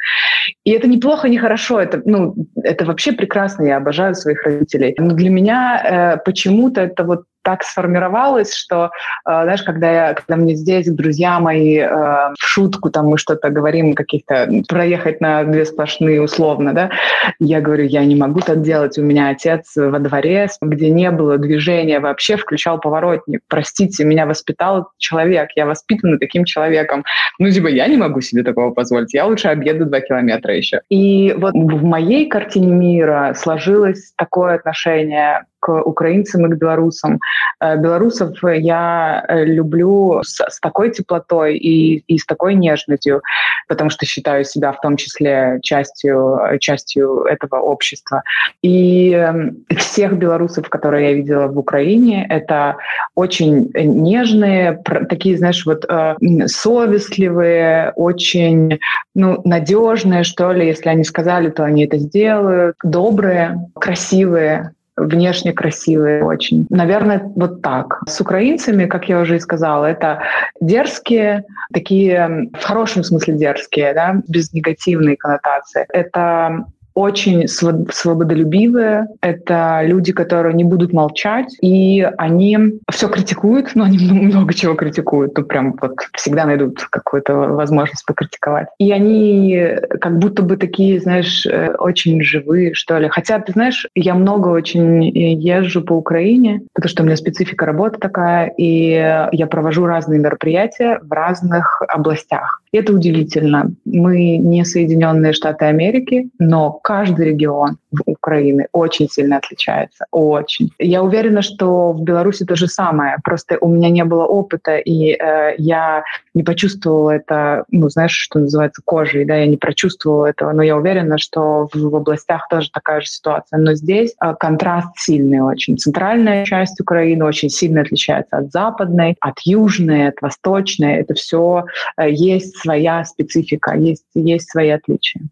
И 0.65 0.71
это 0.71 0.87
неплохо, 0.87 1.29
не 1.29 1.39
хорошо, 1.39 1.81
это, 1.81 2.03
ну, 2.05 2.35
это 2.63 2.85
вообще 2.85 3.13
прекрасно, 3.13 3.65
я 3.65 3.77
обожаю 3.77 4.15
своих 4.15 4.43
родителей. 4.45 4.95
Но 4.99 5.15
для 5.15 5.31
меня 5.31 5.83
э, 6.17 6.25
почему-то 6.25 6.81
это 6.83 7.05
вот 7.05 7.25
так 7.43 7.63
сформировалось, 7.63 8.55
что, 8.55 8.87
э, 8.87 8.89
знаешь, 9.25 9.63
когда, 9.63 9.91
я, 10.09 10.15
когда 10.15 10.37
мне 10.37 10.55
здесь 10.55 10.91
друзья 10.91 11.41
мои 11.41 11.79
э, 11.79 11.89
в 11.89 12.37
шутку 12.39 12.91
там 12.91 13.07
мы 13.07 13.19
что-то 13.19 13.51
говорим, 13.51 13.95
каких-то 13.95 14.49
проехать 14.69 15.21
на 15.21 15.45
две 15.45 15.65
сплошные 15.65 16.21
условно, 16.21 16.75
да, 16.75 16.91
я 17.39 17.61
говорю, 17.61 17.85
я 17.85 18.05
не 18.05 18.17
могу 18.17 18.41
так 18.41 18.63
делать, 18.63 18.99
у 18.99 19.03
меня 19.03 19.31
отец 19.31 19.73
во 19.77 19.99
дворе, 19.99 20.49
где 20.61 20.91
не 20.91 21.11
было 21.11 21.39
движения 21.39 22.01
вообще, 22.01 22.37
включал 22.37 22.79
поворотник, 22.79 23.41
простите, 23.49 24.05
меня 24.05 24.27
воспитал 24.27 24.89
человек, 24.99 25.51
я 25.57 25.67
воспитана 25.67 26.19
таким 26.19 26.45
человеком, 26.45 27.05
ну, 27.39 27.51
типа, 27.51 27.69
я 27.69 27.87
не 27.87 27.97
могу 27.97 28.21
себе 28.21 28.43
такого 28.43 28.73
позволить, 28.73 29.15
я 29.15 29.27
лучше 29.27 29.49
объеду 29.49 29.87
два 29.87 30.01
километра 30.01 30.40
еще. 30.49 30.81
И 30.89 31.35
вот 31.37 31.55
в 31.55 31.85
моей 31.85 32.29
картине 32.29 32.73
мира 32.73 33.35
сложилось 33.37 34.13
такое 34.17 34.55
отношение 34.55 35.45
к 35.61 35.83
украинцам 35.83 36.47
и 36.47 36.51
к 36.51 36.59
белорусам. 36.59 37.19
Э, 37.61 37.77
белорусов 37.77 38.39
я 38.43 39.25
э, 39.29 39.45
люблю 39.45 40.23
с, 40.23 40.41
с 40.41 40.59
такой 40.61 40.91
теплотой 40.91 41.57
и, 41.57 41.99
и 42.07 42.19
с 42.19 42.27
такой 42.27 42.55
нежностью, 42.55 43.23
потому 43.69 43.91
что 43.91 44.07
считаю 44.07 44.45
себя 44.45 44.73
в 44.73 44.81
том 44.81 44.97
числе 44.97 45.59
частью, 45.63 46.41
частью 46.61 47.25
этого 47.25 47.61
общества. 47.61 48.23
И 48.63 49.13
эм, 49.13 49.65
всех 49.77 50.17
белорусов, 50.17 50.69
которые 50.69 51.11
я 51.11 51.15
видела 51.15 51.47
в 51.47 51.59
Украине, 51.59 52.27
это 52.29 52.77
очень 53.15 53.71
нежные, 53.75 54.83
такие, 55.09 55.37
знаешь, 55.37 55.65
вот 55.67 55.85
э, 55.89 56.15
совестливые, 56.47 57.93
очень 57.97 58.79
ну, 59.15 59.41
надежные, 59.45 60.25
что 60.25 60.53
ли, 60.53 60.67
если 60.67 60.89
они 60.89 61.05
сказали, 61.05 61.51
то 61.51 61.65
они 61.65 61.85
это 61.85 61.99
сделают, 61.99 62.77
добрые, 62.83 63.71
красивые, 63.75 64.73
внешне 65.07 65.53
красивые 65.53 66.25
очень. 66.25 66.67
Наверное, 66.71 67.23
вот 67.37 67.63
так. 67.63 68.03
С 68.07 68.21
украинцами, 68.21 68.87
как 68.87 69.09
я 69.09 69.21
уже 69.21 69.37
и 69.37 69.41
сказала, 69.41 69.87
это 69.87 70.23
дерзкие, 70.61 71.45
такие 71.73 72.49
в 72.59 72.63
хорошем 72.63 73.05
смысле 73.05 73.35
дерзкие, 73.35 73.95
да, 73.95 74.23
без 74.29 74.53
негативной 74.53 75.17
коннотации. 75.17 75.87
Это 75.89 76.67
очень 77.01 77.49
свободолюбивые, 77.49 79.07
это 79.21 79.81
люди, 79.83 80.13
которые 80.13 80.55
не 80.55 80.65
будут 80.65 80.93
молчать, 80.93 81.57
и 81.63 82.09
они 82.19 82.59
все 82.91 83.09
критикуют, 83.09 83.75
но 83.75 83.85
они 83.85 83.99
много 83.99 84.55
чего 84.55 84.75
критикуют, 84.75 85.37
ну 85.37 85.45
прям 85.45 85.77
вот 85.81 85.97
всегда 86.15 86.45
найдут 86.45 86.87
какую-то 86.91 87.35
возможность 87.35 88.05
покритиковать. 88.07 88.69
И 88.79 88.93
они 88.93 89.69
как 90.01 90.19
будто 90.19 90.43
бы 90.43 90.57
такие, 90.57 91.01
знаешь, 91.01 91.47
э, 91.47 91.75
очень 91.79 92.23
живые, 92.23 92.75
что 92.75 92.99
ли. 92.99 93.09
Хотя, 93.09 93.39
ты 93.39 93.53
знаешь, 93.53 93.87
я 93.95 94.15
много 94.15 94.49
очень 94.49 95.05
езжу 95.17 95.83
по 95.83 95.95
Украине, 95.95 96.63
потому 96.75 96.91
что 96.91 97.03
у 97.03 97.07
меня 97.07 97.17
специфика 97.17 97.67
работы 97.67 97.99
такая, 97.99 98.53
и 98.57 98.91
я 99.33 99.47
провожу 99.47 99.87
разные 99.87 100.21
мероприятия 100.21 101.01
в 101.03 101.13
разных 101.13 101.83
областях. 101.89 102.61
Это 102.73 102.93
удивительно. 102.93 103.73
Мы 103.85 104.37
не 104.37 104.65
Соединенные 104.65 105.33
Штаты 105.33 105.65
Америки, 105.65 106.31
но 106.39 106.71
каждый 106.71 107.27
регион 107.27 107.79
Украины 108.07 108.69
очень 108.73 109.09
сильно 109.09 109.39
отличается. 109.39 110.07
Очень. 110.13 110.71
Я 110.79 111.03
уверена, 111.03 111.43
что 111.43 111.93
в 111.93 112.03
Беларуси 112.03 112.45
то 112.45 112.55
же 112.55 112.69
самое. 112.69 113.17
Просто 113.25 113.59
у 113.61 113.69
меня 113.69 113.91
не 113.91 114.05
было 114.05 114.25
опыта, 114.25 114.77
и 114.77 115.13
э, 115.13 115.55
я 115.59 116.05
не 116.35 116.45
почувствовала 116.45 117.11
это, 117.11 117.65
ну, 117.71 117.89
знаешь, 117.89 118.13
что 118.13 118.39
называется, 118.39 118.83
кожей, 118.85 119.25
да, 119.25 119.37
я 119.37 119.47
не 119.47 119.57
прочувствовала 119.57 120.27
этого, 120.27 120.53
но 120.53 120.63
я 120.63 120.77
уверена, 120.77 121.19
что 121.19 121.69
в, 121.73 121.77
в 121.77 121.97
областях 121.97 122.47
тоже 122.49 122.71
такая 122.71 123.01
же 123.01 123.09
ситуация. 123.09 123.59
Но 123.59 123.75
здесь 123.75 124.15
э, 124.23 124.35
контраст 124.39 124.97
сильный 124.97 125.41
очень. 125.41 125.77
Центральная 125.77 126.45
часть 126.45 126.81
Украины 126.81 127.25
очень 127.25 127.51
сильно 127.51 127.81
отличается 127.81 128.37
от 128.37 128.53
западной, 128.53 129.17
от 129.21 129.41
южной, 129.45 130.09
от 130.09 130.23
восточной. 130.23 131.01
Это 131.01 131.15
все 131.15 131.65
э, 131.97 132.11
есть 132.11 132.60
своя 132.61 133.05
специфика, 133.05 133.75
есть, 133.77 134.05
есть 134.15 134.51
свои 134.51 134.71
отличия. 134.71 135.23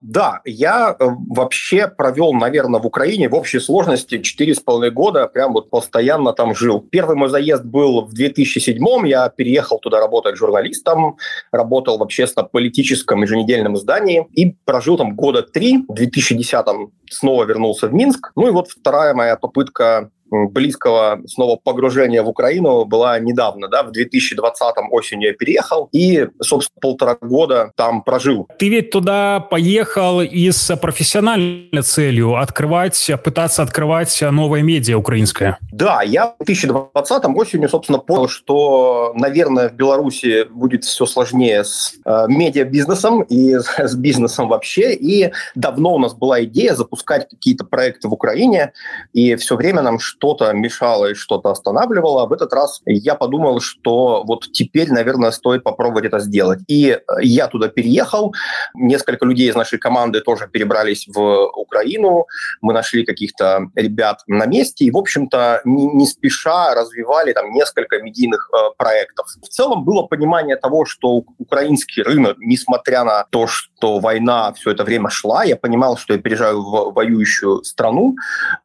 Да, 0.00 0.40
я 0.46 0.96
э, 0.98 1.04
вообще 1.28 1.86
провел, 1.86 2.32
наверное, 2.32 2.80
в 2.80 2.86
Украине 2.86 3.28
в 3.28 3.34
общей 3.34 3.60
сложности 3.60 4.14
4,5 4.14 4.88
года, 4.90 5.26
прям 5.26 5.52
вот 5.52 5.68
постоянно 5.68 6.32
там 6.32 6.54
жил. 6.54 6.80
Первый 6.80 7.16
мой 7.16 7.28
заезд 7.28 7.64
был 7.64 8.06
в 8.06 8.14
2007 8.14 8.80
я 9.06 9.28
переехал 9.28 9.78
туда 9.78 10.00
работать 10.00 10.36
журналистом, 10.36 11.18
работал 11.52 11.98
в 11.98 12.02
общественно-политическом 12.02 13.22
еженедельном 13.22 13.76
издании 13.76 14.26
и 14.32 14.56
прожил 14.64 14.96
там 14.96 15.14
года 15.14 15.42
три. 15.42 15.84
В 15.86 15.92
2010 15.92 16.66
снова 17.10 17.44
вернулся 17.44 17.88
в 17.88 17.92
Минск. 17.92 18.32
Ну 18.36 18.48
и 18.48 18.52
вот 18.52 18.68
вторая 18.68 19.12
моя 19.12 19.36
попытка 19.36 20.10
близкого 20.30 21.20
снова 21.26 21.56
погружения 21.56 22.22
в 22.22 22.28
Украину 22.28 22.84
была 22.84 23.18
недавно, 23.18 23.68
да, 23.68 23.82
в 23.82 23.92
2020 23.92 24.62
осенью 24.90 25.28
я 25.28 25.34
переехал 25.34 25.88
и, 25.92 26.28
собственно, 26.40 26.80
полтора 26.80 27.16
года 27.20 27.72
там 27.76 28.02
прожил. 28.02 28.48
Ты 28.58 28.68
ведь 28.68 28.90
туда 28.90 29.40
поехал 29.40 30.20
и 30.20 30.50
с 30.50 30.74
профессиональной 30.76 31.82
целью 31.82 32.36
открывать, 32.36 33.10
пытаться 33.24 33.62
открывать 33.62 34.16
новое 34.22 34.62
медиа 34.62 34.96
украинское. 34.96 35.58
Да, 35.72 36.02
я 36.02 36.34
в 36.38 36.44
2020 36.44 37.24
осенью, 37.36 37.68
собственно, 37.68 37.98
понял, 37.98 38.28
что, 38.28 39.12
наверное, 39.14 39.68
в 39.68 39.74
Беларуси 39.74 40.44
будет 40.44 40.84
все 40.84 41.06
сложнее 41.06 41.64
с 41.64 41.94
э, 42.04 42.26
медиабизнесом 42.28 43.22
и 43.22 43.54
с 43.54 43.94
бизнесом 43.94 44.48
вообще, 44.48 44.94
и 44.94 45.32
давно 45.54 45.94
у 45.94 45.98
нас 45.98 46.14
была 46.14 46.42
идея 46.44 46.74
запускать 46.74 47.28
какие-то 47.28 47.64
проекты 47.64 48.08
в 48.08 48.12
Украине, 48.12 48.72
и 49.12 49.36
все 49.36 49.56
время 49.56 49.82
нам 49.82 49.98
что-то 50.20 50.52
мешало 50.52 51.06
и 51.06 51.14
что-то 51.14 51.50
останавливало. 51.50 52.26
В 52.26 52.32
этот 52.32 52.52
раз 52.52 52.82
я 52.84 53.14
подумал, 53.14 53.60
что 53.60 54.22
вот 54.24 54.52
теперь, 54.52 54.92
наверное, 54.92 55.30
стоит 55.30 55.62
попробовать 55.64 56.04
это 56.04 56.18
сделать. 56.18 56.60
И 56.68 56.98
я 57.22 57.46
туда 57.48 57.68
переехал. 57.68 58.34
Несколько 58.74 59.24
людей 59.24 59.48
из 59.48 59.54
нашей 59.54 59.78
команды 59.78 60.20
тоже 60.20 60.46
перебрались 60.46 61.08
в 61.08 61.46
Украину. 61.56 62.26
Мы 62.60 62.74
нашли 62.74 63.06
каких-то 63.06 63.70
ребят 63.74 64.20
на 64.26 64.44
месте 64.44 64.84
и, 64.84 64.90
в 64.90 64.98
общем-то, 64.98 65.62
не, 65.64 65.86
не 65.86 66.06
спеша 66.06 66.74
развивали 66.74 67.32
там 67.32 67.50
несколько 67.52 67.98
медийных 68.02 68.50
э, 68.52 68.56
проектов. 68.76 69.26
В 69.42 69.48
целом 69.48 69.84
было 69.84 70.02
понимание 70.02 70.56
того, 70.56 70.84
что 70.84 71.24
украинский 71.38 72.02
рынок, 72.02 72.36
несмотря 72.40 73.04
на 73.04 73.24
то, 73.30 73.46
что 73.46 74.00
война 74.00 74.52
все 74.52 74.72
это 74.72 74.84
время 74.84 75.08
шла, 75.08 75.44
я 75.44 75.56
понимал, 75.56 75.96
что 75.96 76.12
я 76.12 76.20
переезжаю 76.20 76.60
в 76.60 76.92
воюющую 76.92 77.64
страну. 77.64 78.16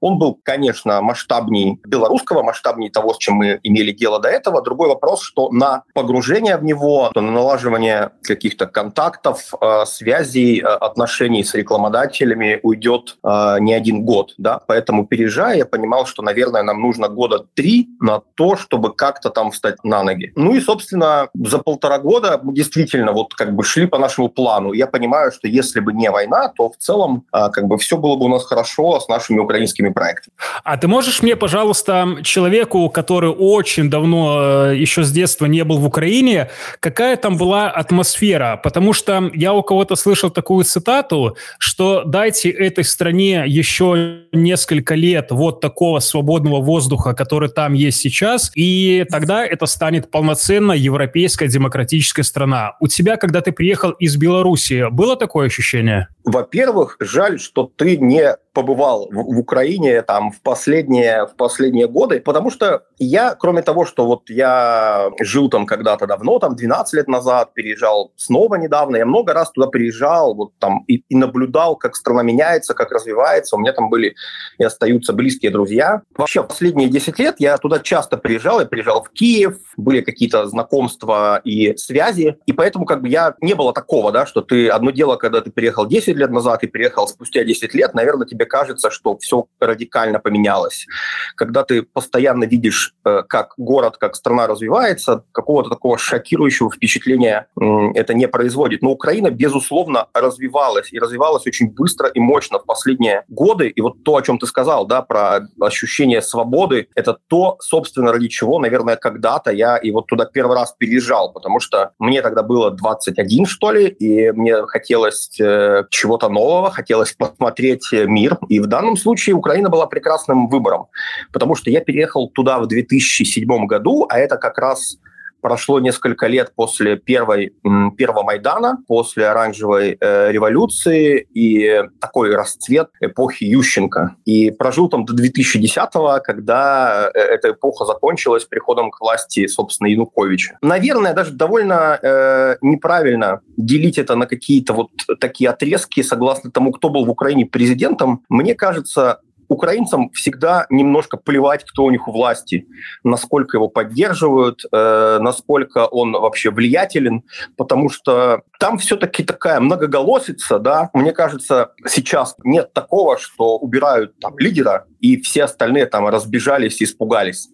Он 0.02 0.18
был, 0.18 0.38
конечно, 0.44 1.02
масштабный 1.02 1.45
масштабней 1.46 1.80
белорусского, 1.86 2.44
масштабней 2.44 2.90
того, 2.90 3.14
с 3.14 3.18
чем 3.18 3.36
мы 3.36 3.60
имели 3.64 3.92
дело 3.92 4.20
до 4.20 4.30
этого. 4.30 4.62
Другой 4.62 4.90
вопрос, 4.90 5.22
что 5.22 5.50
на 5.52 5.84
погружение 5.94 6.58
в 6.58 6.64
него, 6.64 7.12
на 7.16 7.22
налаживание 7.22 8.12
каких-то 8.24 8.66
контактов, 8.66 9.54
э, 9.62 9.86
связей, 9.86 10.62
э, 10.62 10.66
отношений 10.66 11.44
с 11.44 11.54
рекламодателями 11.54 12.60
уйдет 12.64 13.18
э, 13.24 13.58
не 13.60 13.74
один 13.74 14.04
год. 14.06 14.34
Да? 14.38 14.60
Поэтому, 14.68 15.06
переезжая, 15.06 15.58
я 15.58 15.66
понимал, 15.66 16.06
что, 16.06 16.24
наверное, 16.24 16.64
нам 16.64 16.82
нужно 16.82 17.08
года 17.08 17.46
три 17.56 17.88
на 18.00 18.22
то, 18.36 18.56
чтобы 18.56 18.94
как-то 18.94 19.30
там 19.30 19.52
встать 19.52 19.84
на 19.84 20.04
ноги. 20.04 20.32
Ну 20.36 20.56
и, 20.56 20.62
собственно, 20.62 21.30
за 21.34 21.60
полтора 21.60 22.00
года 22.00 22.40
мы 22.42 22.54
действительно 22.54 23.12
вот 23.12 23.34
как 23.34 23.54
бы 23.56 23.64
шли 23.64 23.88
по 23.88 23.98
нашему 24.00 24.30
плану. 24.30 24.74
Я 24.74 24.88
понимаю, 24.88 25.32
что 25.32 25.48
если 25.48 25.80
бы 25.80 25.94
не 25.94 26.10
война, 26.12 26.50
то 26.50 26.70
в 26.70 26.78
целом 26.78 27.24
как 27.32 27.66
бы 27.66 27.78
все 27.78 27.98
было 27.98 28.16
бы 28.16 28.26
у 28.26 28.30
нас 28.30 28.46
хорошо 28.46 29.00
с 29.00 29.08
нашими 29.08 29.40
украинскими 29.40 29.90
проектами. 29.90 30.34
А 30.64 30.78
ты 30.78 30.88
можешь 30.88 31.22
мне 31.22 31.35
пожалуйста, 31.36 32.18
человеку, 32.24 32.90
который 32.90 33.30
очень 33.30 33.90
давно, 33.90 34.72
э, 34.72 34.78
еще 34.78 35.04
с 35.04 35.12
детства 35.12 35.46
не 35.46 35.64
был 35.64 35.78
в 35.78 35.86
Украине, 35.86 36.50
какая 36.80 37.16
там 37.16 37.38
была 37.38 37.70
атмосфера? 37.70 38.60
Потому 38.64 38.94
что 38.94 39.32
я 39.34 39.54
у 39.54 39.64
кого-то 39.64 39.96
слышал 39.96 40.30
такую 40.30 40.66
цитату, 40.66 41.38
что 41.60 42.04
дайте 42.04 42.50
этой 42.50 42.84
стране 42.84 43.44
еще 43.48 44.24
несколько 44.32 44.96
лет 44.96 45.28
вот 45.32 45.62
такого 45.62 46.00
свободного 46.00 46.62
воздуха, 46.62 47.14
который 47.14 47.50
там 47.50 47.74
есть 47.74 48.00
сейчас, 48.00 48.52
и 48.56 49.06
тогда 49.10 49.46
это 49.46 49.66
станет 49.66 50.12
полноценно 50.12 50.72
европейская 50.72 51.48
демократическая 51.48 52.24
страна. 52.24 52.76
У 52.80 52.88
тебя, 52.88 53.18
когда 53.18 53.42
ты 53.42 53.52
приехал 53.52 53.92
из 53.92 54.18
Беларуси, 54.18 54.90
было 54.92 55.16
такое 55.16 55.48
ощущение? 55.48 56.08
Во-первых, 56.24 56.98
жаль, 57.00 57.40
что 57.40 57.70
ты 57.76 57.98
не 57.98 58.36
побывал 58.54 59.08
в, 59.12 59.36
в 59.36 59.40
Украине 59.40 60.02
там 60.02 60.32
в 60.32 60.42
последние 60.42 61.15
в 61.24 61.36
последние 61.36 61.88
годы, 61.88 62.20
потому 62.20 62.50
что 62.50 62.84
я, 62.98 63.36
кроме 63.36 63.62
того, 63.62 63.86
что 63.86 64.06
вот 64.06 64.30
я 64.30 65.10
жил 65.20 65.50
там 65.50 65.66
когда-то 65.66 66.08
давно, 66.08 66.40
там 66.40 66.56
12 66.56 66.94
лет 66.94 67.08
назад, 67.08 67.54
переезжал 67.54 68.14
снова 68.16 68.56
недавно, 68.56 68.98
я 68.98 69.06
много 69.06 69.34
раз 69.34 69.52
туда 69.52 69.68
приезжал, 69.68 70.36
вот 70.36 70.58
там 70.60 70.84
и, 70.88 71.04
и 71.08 71.16
наблюдал, 71.16 71.76
как 71.76 71.96
страна 71.96 72.24
меняется, 72.24 72.74
как 72.74 72.92
развивается. 72.92 73.56
У 73.56 73.60
меня 73.60 73.74
там 73.74 73.90
были 73.90 74.16
и 74.58 74.64
остаются 74.64 75.14
близкие 75.14 75.52
друзья. 75.52 76.02
Вообще, 76.16 76.44
последние 76.44 76.90
10 76.90 77.20
лет 77.20 77.36
я 77.40 77.58
туда 77.58 77.80
часто 77.80 78.18
приезжал, 78.18 78.60
я 78.60 78.66
приезжал 78.66 79.04
в 79.04 79.10
Киев, 79.10 79.58
были 79.78 80.02
какие-то 80.02 80.46
знакомства 80.48 81.42
и 81.44 81.76
связи, 81.78 82.38
и 82.46 82.54
поэтому 82.54 82.86
как 82.86 83.02
бы 83.02 83.10
я 83.10 83.36
не 83.42 83.54
было 83.54 83.74
такого, 83.74 84.12
да, 84.12 84.26
что 84.26 84.42
ты 84.42 84.70
одно 84.70 84.92
дело, 84.92 85.16
когда 85.16 85.42
ты 85.42 85.52
приехал 85.52 85.86
10 85.86 86.16
лет 86.16 86.32
назад 86.32 86.64
и 86.64 86.68
приехал 86.68 87.08
спустя 87.08 87.44
10 87.44 87.74
лет, 87.74 87.94
наверное, 87.94 88.28
тебе 88.28 88.46
кажется, 88.46 88.90
что 88.90 89.18
все 89.18 89.46
радикально 89.60 90.20
поменялось. 90.20 90.86
Когда 91.36 91.64
ты 91.64 91.84
постоянно 91.84 92.46
видишь, 92.46 92.94
э, 93.06 93.24
как 93.28 93.54
город, 93.58 93.98
как 93.98 94.16
страна 94.16 94.48
развивается, 94.48 95.24
какого-то 95.32 95.70
такого 95.70 95.98
шокирующего 95.98 96.72
впечатления 96.72 97.48
это 97.96 98.14
не 98.14 98.28
производит. 98.28 98.82
Но 98.82 98.92
Украина, 98.92 99.30
безусловно, 99.30 100.08
развивалась, 100.14 100.92
и 100.92 101.00
развивалась 101.00 101.46
очень 101.48 101.72
быстро 101.72 102.08
и 102.08 102.20
мощно 102.20 102.60
в 102.60 102.66
последние 102.66 103.24
годы. 103.28 103.68
И 103.68 103.82
вот 103.82 104.04
то, 104.04 104.16
о 104.16 104.22
чем 104.22 104.40
ты 104.40 104.48
сказал, 104.48 104.86
да, 104.86 105.02
про 105.02 105.48
ощущение 105.60 106.22
свободы, 106.22 106.88
это 106.96 107.18
то, 107.28 107.58
собственно, 107.60 108.12
ради 108.12 108.28
чего, 108.28 108.60
наверное, 108.60 108.96
когда-то 108.96 109.52
я 109.52 109.78
и 109.78 109.92
вот 109.92 110.08
туда 110.08 110.26
первый 110.26 110.56
раз 110.56 110.76
переезжал, 110.78 111.32
потому 111.32 111.60
что 111.60 111.92
мне 112.00 112.22
тогда 112.22 112.44
было 112.44 112.72
21, 112.72 113.46
что 113.46 113.72
ли, 113.72 113.88
и 113.88 114.32
мне 114.32 114.66
хотелось 114.68 115.40
э, 115.40 115.84
чего-то 115.90 116.30
нового, 116.30 116.72
хотелось 116.72 117.14
посмотреть 117.14 117.90
мир. 117.92 118.38
И 118.50 118.60
в 118.60 118.68
данном 118.68 118.98
случае 118.98 119.36
Украина 119.36 119.70
была 119.70 119.88
прекрасным 119.88 120.48
выбором, 120.48 120.88
потому 121.32 121.56
что 121.56 121.70
я 121.70 121.82
переехал 121.82 122.30
туда 122.30 122.60
в 122.60 122.68
2007 122.68 123.66
году, 123.66 124.06
а 124.10 124.20
это 124.20 124.38
как 124.38 124.58
раз 124.58 124.98
прошло 125.46 125.80
несколько 125.80 126.26
лет 126.26 126.54
после 126.56 126.96
первой, 126.96 127.54
первого 127.98 128.24
Майдана, 128.24 128.80
после 128.88 129.28
оранжевой 129.28 129.96
э, 130.00 130.32
революции 130.32 131.28
и 131.36 131.84
такой 132.02 132.36
расцвет 132.36 132.90
эпохи 133.00 133.44
Ющенко. 133.44 134.16
И 134.26 134.50
прожил 134.50 134.90
там 134.90 135.06
до 135.06 135.14
2010-го, 135.14 136.20
когда 136.24 137.12
э, 137.14 137.20
эта 137.20 137.52
эпоха 137.52 137.86
закончилась 137.86 138.46
приходом 138.46 138.90
к 138.90 139.00
власти, 139.00 139.46
собственно, 139.46 139.88
Януковича. 139.88 140.58
Наверное, 140.64 141.14
даже 141.14 141.32
довольно 141.32 142.00
э, 142.02 142.56
неправильно 142.62 143.42
делить 143.56 144.00
это 144.00 144.16
на 144.16 144.26
какие-то 144.26 144.74
вот 144.74 144.90
такие 145.20 145.52
отрезки, 145.52 146.02
согласно 146.02 146.50
тому, 146.50 146.72
кто 146.72 146.90
был 146.90 147.06
в 147.06 147.12
Украине 147.12 147.46
президентом. 147.46 148.24
Мне 148.30 148.56
кажется, 148.56 149.20
украинцам 149.48 150.10
всегда 150.12 150.66
немножко 150.70 151.18
плевать, 151.18 151.64
кто 151.64 151.86
у 151.86 151.92
них 151.92 152.08
у 152.08 152.12
власти, 152.12 152.68
насколько 153.04 153.58
его 153.58 153.68
поддерживают, 153.68 154.62
э, 154.72 155.18
насколько 155.20 155.86
он 155.86 156.14
вообще 156.14 156.52
влиятелен, 156.52 157.24
потому 157.58 157.90
что 157.90 158.42
там 158.60 158.78
все-таки 158.78 159.24
такая 159.24 159.60
многоголосица, 159.60 160.60
да. 160.60 160.90
Мне 160.94 161.12
кажется, 161.12 161.72
сейчас 161.88 162.36
нет 162.44 162.74
такого, 162.74 163.18
что 163.18 163.58
убирают 163.58 164.20
там 164.20 164.38
лидера, 164.38 164.86
и 165.00 165.22
все 165.22 165.44
остальные 165.44 165.86
там 165.88 166.08
разбежались 166.08 166.82
и 166.82 166.86
испугались 166.86 167.50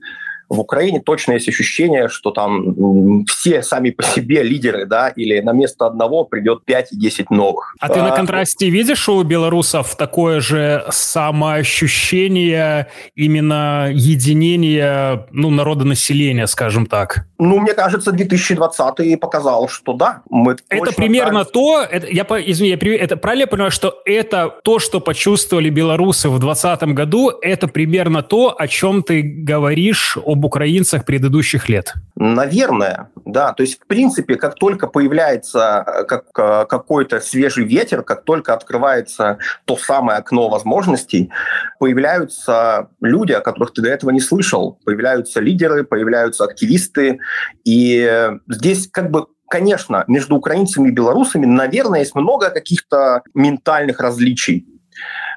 в 0.52 0.60
Украине 0.60 1.00
точно 1.00 1.34
есть 1.34 1.48
ощущение, 1.48 2.10
что 2.10 2.32
там 2.32 3.26
все 3.26 3.64
сами 3.64 3.92
по 3.92 4.04
себе 4.04 4.44
лидеры, 4.44 4.86
да, 4.86 5.08
или 5.08 5.40
на 5.40 5.54
место 5.54 5.88
одного 5.88 6.26
придет 6.26 6.66
5 6.66 6.92
и 6.92 6.98
10 6.98 7.32
новых. 7.32 7.74
А, 7.80 7.86
а 7.86 7.90
ты 7.90 8.02
на 8.02 8.12
а, 8.12 8.16
контрасте 8.18 8.70
видишь 8.70 9.08
у 9.08 9.24
белорусов 9.24 9.96
такое 9.96 10.42
же 10.42 10.84
самоощущение 10.90 12.88
именно 13.16 13.90
единения, 13.94 15.26
ну, 15.32 15.50
народонаселения, 15.50 16.48
скажем 16.48 16.86
так? 16.86 17.28
Ну, 17.40 17.60
мне 17.60 17.74
кажется, 17.74 18.12
2020 18.12 19.20
показал, 19.22 19.70
что 19.70 19.94
да. 19.94 20.22
Мы 20.30 20.58
это 20.68 20.92
примерно 20.92 21.46
так... 21.46 21.54
то, 21.54 21.82
это, 21.82 22.08
я, 22.08 22.24
извини, 22.46 22.70
я, 22.72 22.96
это 22.98 23.16
правильно 23.16 23.44
я 23.44 23.48
понимаю, 23.48 23.72
что 23.72 24.02
это 24.06 24.54
то, 24.64 24.80
что 24.80 25.00
почувствовали 25.00 25.70
белорусы 25.70 26.28
в 26.28 26.40
2020 26.40 26.84
году, 26.94 27.32
это 27.42 27.70
примерно 27.70 28.22
то, 28.22 28.54
о 28.58 28.68
чем 28.68 29.02
ты 29.02 29.22
говоришь 29.22 30.18
об 30.18 30.41
об 30.42 30.46
украинцах 30.46 31.06
предыдущих 31.06 31.70
лет? 31.70 31.94
Наверное, 32.16 33.10
да. 33.26 33.54
То 33.54 33.62
есть, 33.62 33.80
в 33.80 33.88
принципе, 33.88 34.36
как 34.36 34.56
только 34.56 34.88
появляется 34.88 35.86
э, 35.86 36.04
как, 36.06 36.26
э, 36.38 36.66
какой-то 36.68 37.20
свежий 37.22 37.64
ветер, 37.64 38.02
как 38.02 38.24
только 38.24 38.54
открывается 38.54 39.38
то 39.66 39.78
самое 39.78 40.18
окно 40.18 40.50
возможностей, 40.50 41.32
появляются 41.80 42.88
люди, 43.02 43.34
о 43.34 43.42
которых 43.42 43.74
ты 43.74 43.84
до 43.84 43.90
этого 43.90 44.10
не 44.10 44.20
слышал. 44.20 44.80
Появляются 44.84 45.40
лидеры, 45.40 45.84
появляются 45.84 46.44
активисты. 46.44 47.20
И 47.64 48.32
здесь 48.48 48.90
как 48.92 49.12
бы 49.12 49.28
Конечно, 49.52 50.06
между 50.08 50.38
украинцами 50.38 50.88
и 50.88 50.92
белорусами, 50.92 51.46
наверное, 51.46 52.00
есть 52.00 52.16
много 52.16 52.52
каких-то 52.52 53.22
ментальных 53.34 54.00
различий. 54.00 54.66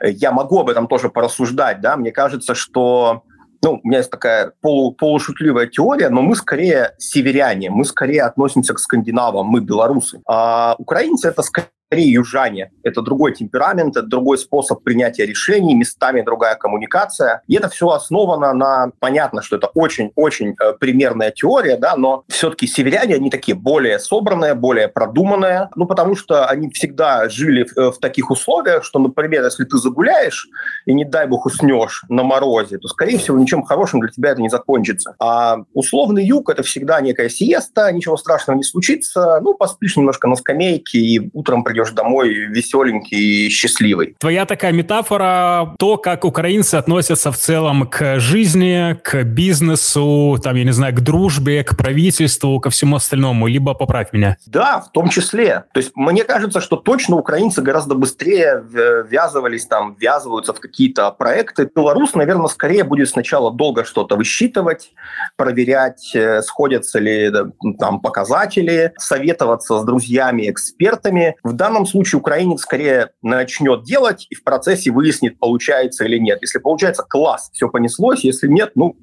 Я 0.01 0.31
могу 0.31 0.61
об 0.61 0.71
этом 0.71 0.87
тоже 0.87 1.09
порассуждать, 1.09 1.81
да. 1.81 1.97
Мне 1.97 2.12
кажется, 2.12 2.55
что 2.55 3.25
ну, 3.64 3.81
у 3.83 3.88
меня 3.88 3.98
есть 3.98 4.11
такая 4.11 4.53
полу, 4.61 4.92
полушутливая 4.92 5.66
теория, 5.66 6.11
но 6.11 6.20
мы 6.20 6.37
скорее 6.37 6.94
северяне, 6.98 7.70
мы 7.70 7.85
скорее 7.85 8.22
относимся 8.24 8.74
к 8.74 8.79
скандинавам, 8.79 9.46
мы 9.46 9.61
белорусы. 9.61 10.20
А 10.29 10.77
украинцы 10.79 11.29
это 11.29 11.42
скорее 11.42 11.68
скорее 11.95 12.11
южане. 12.11 12.73
Это 12.83 13.03
другой 13.03 13.35
темперамент, 13.35 13.97
это 13.97 14.07
другой 14.07 14.37
способ 14.39 14.83
принятия 14.83 15.27
решений, 15.27 15.75
местами 15.75 16.23
другая 16.23 16.57
коммуникация. 16.57 17.43
И 17.47 17.55
это 17.55 17.69
все 17.69 17.89
основано 17.89 18.53
на... 18.53 18.91
Понятно, 18.99 19.43
что 19.43 19.57
это 19.57 19.69
очень-очень 19.75 20.57
э, 20.61 20.73
примерная 20.81 21.31
теория, 21.31 21.77
да, 21.77 21.95
но 21.97 22.25
все-таки 22.29 22.67
северяне, 22.67 23.15
они 23.15 23.31
такие 23.31 23.57
более 23.57 24.01
собранные, 24.01 24.55
более 24.55 24.89
продуманные, 24.89 25.69
ну, 25.77 25.87
потому 25.87 26.17
что 26.17 26.47
они 26.47 26.71
всегда 26.71 27.29
жили 27.29 27.63
в, 27.65 27.79
э, 27.79 27.93
в 27.93 27.99
таких 27.99 28.31
условиях, 28.31 28.83
что, 28.83 28.99
например, 28.99 29.45
если 29.45 29.65
ты 29.65 29.77
загуляешь 29.77 30.49
и, 30.87 30.95
не 30.95 31.05
дай 31.05 31.29
бог, 31.29 31.47
уснешь 31.47 32.03
на 32.09 32.25
морозе, 32.25 32.79
то, 32.79 32.89
скорее 32.89 33.19
всего, 33.19 33.39
ничем 33.39 33.63
хорошим 33.63 34.01
для 34.01 34.11
тебя 34.11 34.31
это 34.31 34.43
не 34.43 34.49
закончится. 34.49 35.15
А 35.21 35.59
условный 35.75 36.25
юг— 36.25 36.51
это 36.51 36.65
всегда 36.65 37.01
некая 37.01 37.29
сиеста, 37.29 37.93
ничего 37.93 38.17
страшного 38.17 38.57
не 38.57 38.65
случится, 38.65 39.39
ну, 39.43 39.55
поспишь 39.55 39.97
немножко 39.97 40.27
на 40.27 40.35
скамейке 40.35 40.99
и 40.99 41.31
утром 41.33 41.63
придешь 41.63 41.84
придешь 41.85 41.94
домой 41.94 42.31
веселенький 42.49 43.47
и 43.47 43.49
счастливый. 43.49 44.16
Твоя 44.18 44.44
такая 44.47 44.73
метафора, 44.73 45.75
то, 45.79 45.97
как 45.97 46.25
украинцы 46.25 46.77
относятся 46.77 47.31
в 47.31 47.37
целом 47.37 47.87
к 47.87 48.18
жизни, 48.18 48.99
к 49.03 49.25
бизнесу, 49.25 50.38
там, 50.42 50.57
я 50.57 50.64
не 50.64 50.73
знаю, 50.73 50.94
к 50.94 51.01
дружбе, 51.01 51.64
к 51.64 51.77
правительству, 51.77 52.61
ко 52.61 52.70
всему 52.70 52.97
остальному, 52.97 53.47
либо 53.47 53.75
поправь 53.75 54.12
меня. 54.12 54.37
Да, 54.47 54.81
в 54.81 54.90
том 54.92 55.09
числе. 55.09 55.64
То 55.73 55.81
есть 55.81 55.92
мне 55.94 56.25
кажется, 56.25 56.61
что 56.61 56.77
точно 56.77 57.16
украинцы 57.16 57.62
гораздо 57.62 57.94
быстрее 57.94 58.62
ввязывались, 58.64 59.66
там, 59.66 59.97
ввязываются 60.01 60.53
в 60.53 60.61
какие-то 60.61 61.11
проекты. 61.11 61.68
Белорус, 61.75 62.14
наверное, 62.14 62.49
скорее 62.49 62.85
будет 62.85 63.09
сначала 63.09 63.53
долго 63.53 63.85
что-то 63.85 64.16
высчитывать, 64.16 64.92
проверять, 65.37 66.14
э, 66.14 66.42
сходятся 66.42 66.99
ли 66.99 67.33
там 67.79 68.01
показатели, 68.01 68.92
советоваться 68.99 69.79
с 69.79 69.85
друзьями, 69.85 70.51
экспертами. 70.51 71.37
В 71.42 71.53
данном 71.53 71.74
данном 71.75 71.87
случае 71.87 72.21
украинец 72.21 72.61
скорее 72.61 73.11
начнет 73.23 73.85
делать 73.85 74.27
и 74.31 74.35
в 74.35 74.43
процессе 74.45 74.91
выяснит, 74.91 75.39
получается 75.39 76.05
или 76.05 76.19
нет. 76.19 76.39
Если 76.41 76.59
получается, 76.59 77.03
класс, 77.03 77.51
все 77.53 77.69
понеслось. 77.69 78.25
Если 78.25 78.49
нет, 78.49 78.73
ну, 78.75 78.97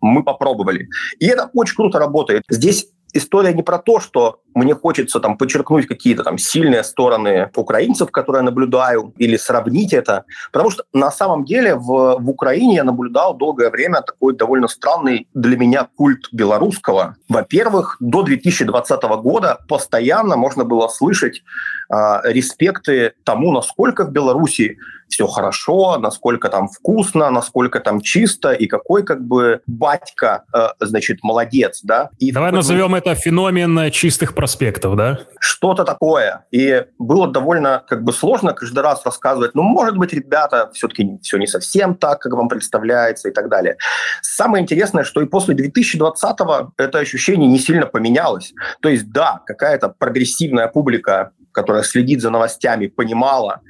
мы 0.00 0.22
попробовали. 0.22 0.88
И 1.18 1.26
это 1.26 1.50
очень 1.54 1.74
круто 1.74 1.98
работает. 1.98 2.42
Здесь 2.48 2.88
история 3.12 3.52
не 3.52 3.62
про 3.62 3.78
то, 3.78 4.00
что 4.00 4.40
мне 4.54 4.74
хочется 4.74 5.20
там 5.20 5.36
подчеркнуть 5.36 5.86
какие-то 5.86 6.24
там 6.24 6.38
сильные 6.38 6.82
стороны 6.84 7.50
украинцев, 7.54 8.10
которые 8.10 8.40
я 8.40 8.44
наблюдаю, 8.44 9.12
или 9.16 9.36
сравнить 9.36 9.92
это. 9.92 10.24
Потому 10.52 10.70
что 10.70 10.84
на 10.92 11.10
самом 11.10 11.44
деле 11.44 11.74
в, 11.74 12.18
в 12.18 12.30
Украине 12.30 12.76
я 12.76 12.84
наблюдал 12.84 13.36
долгое 13.36 13.70
время 13.70 14.02
такой 14.02 14.34
довольно 14.34 14.68
странный 14.68 15.28
для 15.34 15.56
меня 15.56 15.88
культ 15.96 16.28
белорусского. 16.32 17.16
Во-первых, 17.28 17.96
до 18.00 18.22
2020 18.22 19.02
года 19.22 19.58
постоянно 19.68 20.36
можно 20.36 20.64
было 20.64 20.88
слышать 20.88 21.42
респекты 21.90 23.14
тому, 23.24 23.52
насколько 23.52 24.04
в 24.04 24.12
Беларуси 24.12 24.76
все 25.08 25.26
хорошо, 25.26 25.98
насколько 25.98 26.48
там 26.48 26.68
вкусно, 26.68 27.30
насколько 27.30 27.80
там 27.80 28.00
чисто, 28.00 28.52
и 28.52 28.66
какой 28.66 29.02
как 29.02 29.24
бы 29.24 29.60
батька, 29.66 30.44
э, 30.54 30.68
значит, 30.80 31.18
молодец, 31.22 31.80
да. 31.82 32.10
И 32.18 32.30
Давай 32.30 32.52
назовем 32.52 32.94
это 32.94 33.14
феномен 33.14 33.90
чистых 33.90 34.34
проспектов, 34.34 34.96
да? 34.96 35.20
Что-то 35.40 35.84
такое. 35.84 36.44
И 36.50 36.84
было 36.98 37.28
довольно 37.28 37.82
как 37.88 38.04
бы 38.04 38.12
сложно 38.12 38.52
каждый 38.52 38.80
раз 38.80 39.04
рассказывать, 39.04 39.54
ну, 39.54 39.62
может 39.62 39.96
быть, 39.96 40.12
ребята, 40.12 40.70
все-таки 40.74 41.18
все 41.22 41.38
не 41.38 41.46
совсем 41.46 41.94
так, 41.94 42.20
как 42.20 42.32
вам 42.34 42.48
представляется 42.48 43.28
и 43.28 43.32
так 43.32 43.48
далее. 43.48 43.76
Самое 44.22 44.62
интересное, 44.62 45.04
что 45.04 45.20
и 45.20 45.26
после 45.26 45.54
2020-го 45.54 46.72
это 46.76 46.98
ощущение 46.98 47.48
не 47.48 47.58
сильно 47.58 47.86
поменялось. 47.86 48.52
То 48.80 48.88
есть, 48.88 49.10
да, 49.10 49.40
какая-то 49.46 49.88
прогрессивная 49.88 50.68
публика, 50.68 51.32
которая 51.58 51.82
следит 51.82 52.20
за 52.20 52.30
новостями, 52.30 52.86
понимала, 52.86 53.62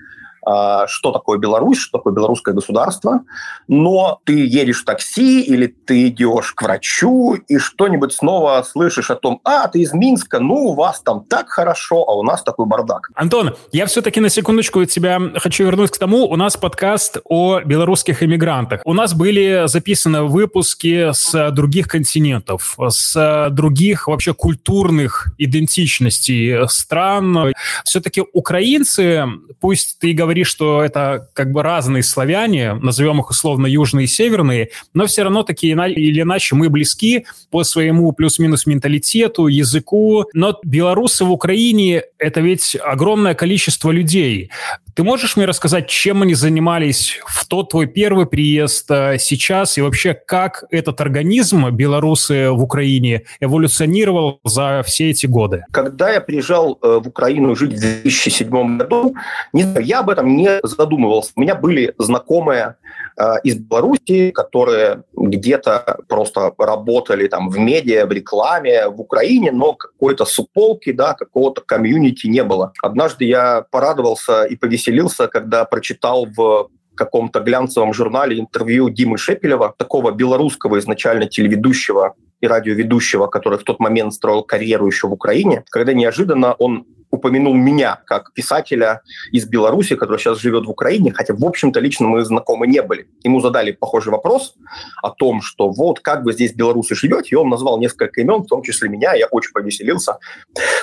что 0.42 1.12
такое 1.12 1.38
Беларусь, 1.38 1.79
что 1.79 1.98
такое 1.98 2.14
белорусское 2.14 2.55
государство, 2.55 3.20
но 3.66 4.20
ты 4.24 4.46
едешь 4.46 4.83
в 4.83 4.85
такси 4.85 5.42
или 5.42 5.66
ты 5.66 6.09
идешь 6.09 6.53
к 6.53 6.62
врачу 6.62 7.35
и 7.35 7.59
что-нибудь 7.59 8.12
снова 8.12 8.62
слышишь 8.62 9.11
о 9.11 9.16
том, 9.16 9.40
а, 9.44 9.68
ты 9.68 9.81
из 9.81 9.92
Минска, 9.92 10.40
ну, 10.40 10.55
у 10.55 10.74
вас 10.74 11.01
там 11.01 11.24
так 11.24 11.48
хорошо, 11.48 12.05
а 12.09 12.14
у 12.14 12.22
нас 12.22 12.42
такой 12.42 12.66
бардак. 12.66 13.11
Антон, 13.14 13.55
я 13.72 13.87
все-таки 13.87 14.20
на 14.20 14.29
секундочку 14.29 14.85
тебя 14.85 15.20
хочу 15.37 15.64
вернуть 15.64 15.90
к 15.90 15.98
тому, 15.98 16.27
у 16.27 16.37
нас 16.37 16.57
подкаст 16.57 17.18
о 17.24 17.61
белорусских 17.61 18.22
иммигрантах. 18.22 18.81
У 18.85 18.94
нас 18.94 19.14
были 19.14 19.66
записаны 19.66 20.22
выпуски 20.22 21.12
с 21.12 21.51
других 21.51 21.88
континентов, 21.88 22.77
с 22.88 23.48
других 23.51 24.09
вообще 24.09 24.35
культурных 24.35 25.29
идентичностей 25.38 26.68
стран. 26.68 27.53
Все-таки 27.85 28.22
украинцы, 28.33 29.24
пусть 29.61 29.98
ты 29.98 30.12
говоришь, 30.12 30.27
говоришь, 30.28 30.48
что 30.48 30.82
это 30.84 31.26
как 31.32 31.52
бы 31.52 31.62
разные 31.62 32.02
славяне, 32.02 32.74
назовем 32.74 33.18
их 33.20 33.30
условно 33.30 33.66
южные 33.66 34.04
и 34.04 34.08
северные, 34.08 34.68
но 34.92 35.06
все 35.06 35.22
равно 35.22 35.42
такие 35.42 35.72
или 35.72 36.20
иначе 36.20 36.54
мы 36.54 36.68
близки 36.68 37.24
по 37.50 37.64
своему 37.64 38.12
плюс-минус 38.12 38.66
менталитету, 38.66 39.46
языку. 39.46 40.26
Но 40.34 40.58
белорусы 40.62 41.24
в 41.24 41.32
Украине– 41.32 42.02
это 42.18 42.42
ведь 42.42 42.76
огромное 42.84 43.34
количество 43.34 43.90
людей. 43.90 44.50
Ты 44.98 45.04
можешь 45.04 45.37
мне 45.37 45.46
рассказать, 45.46 45.87
чем 45.87 46.22
они 46.22 46.34
занимались 46.34 47.20
в 47.24 47.46
тот 47.46 47.70
твой 47.70 47.87
первый 47.87 48.26
приезд, 48.26 48.90
а 48.90 49.16
сейчас, 49.16 49.78
и 49.78 49.80
вообще, 49.80 50.12
как 50.12 50.64
этот 50.72 51.00
организм 51.00 51.70
белорусы 51.70 52.50
в 52.50 52.61
Украине 52.64 53.22
эволюционировал 53.38 54.40
за 54.42 54.82
все 54.84 55.11
эти 55.11 55.26
годы? 55.26 55.64
Когда 55.70 56.11
я 56.11 56.20
приезжал 56.20 56.80
э, 56.82 56.98
в 57.00 57.06
Украину 57.06 57.54
жить 57.54 57.74
в 57.74 57.80
2007 57.80 58.78
году, 58.78 59.14
не 59.52 59.62
знаю, 59.62 59.87
я 59.87 60.00
об 60.00 60.11
этом 60.11 60.37
не 60.37 60.58
задумывался. 60.64 61.30
У 61.37 61.42
меня 61.42 61.54
были 61.54 61.94
знакомые 61.98 62.74
э, 62.74 63.07
из 63.42 63.57
Беларуси, 63.57 64.31
которые 64.31 65.02
где-то 65.12 65.98
просто 66.09 66.52
работали 66.57 67.26
там 67.26 67.50
в 67.50 67.59
медиа, 67.59 68.07
в 68.07 68.12
рекламе 68.12 68.88
в 68.88 69.00
Украине, 69.00 69.50
но 69.52 69.74
какой-то 69.74 70.24
суполки, 70.24 70.92
да, 70.92 71.14
какого-то 71.14 71.61
комьюнити 71.62 72.26
не 72.28 72.44
было. 72.44 72.72
Однажды 72.83 73.24
я 73.24 73.64
порадовался 73.70 74.44
и 74.44 74.57
повеселился, 74.57 75.26
когда 75.26 75.64
прочитал 75.64 76.26
в 76.26 76.68
каком-то 76.94 77.40
глянцевом 77.40 77.94
журнале 77.94 78.38
интервью 78.38 78.90
Димы 78.90 79.18
Шепелева, 79.18 79.74
такого 79.76 80.11
белорусского 80.11 80.78
изначально 80.78 81.26
телеведущего 81.26 82.14
и 82.40 82.46
радиоведущего, 82.46 83.26
который 83.26 83.59
в 83.59 83.64
тот 83.64 83.81
момент 83.81 84.14
строил 84.14 84.42
карьеру 84.42 84.87
еще 84.87 85.09
в 85.09 85.12
Украине, 85.12 85.64
когда 85.70 85.92
неожиданно 85.92 86.54
он 86.54 86.87
упомянул 87.10 87.54
меня 87.54 88.00
как 88.06 88.32
писателя 88.32 89.02
из 89.32 89.46
Беларуси, 89.46 89.96
который 89.96 90.18
сейчас 90.18 90.38
живет 90.38 90.66
в 90.66 90.70
Украине, 90.70 91.12
хотя, 91.12 91.34
в 91.34 91.44
общем-то, 91.44 91.80
лично 91.80 92.08
мы 92.08 92.24
знакомы 92.24 92.66
не 92.66 92.82
были. 92.82 93.08
Ему 93.22 93.40
задали 93.40 93.72
похожий 93.72 94.12
вопрос 94.12 94.54
о 95.02 95.10
том, 95.10 95.40
что 95.42 95.70
вот 95.70 96.00
как 96.00 96.24
вы 96.24 96.32
здесь 96.32 96.52
в 96.52 96.56
Беларуси 96.56 96.94
живете, 96.94 97.28
и 97.30 97.34
он 97.34 97.48
назвал 97.48 97.78
несколько 97.78 98.20
имен, 98.20 98.42
в 98.42 98.46
том 98.46 98.62
числе 98.62 98.88
меня, 98.88 99.14
я 99.14 99.26
очень 99.30 99.52
повеселился. 99.52 100.18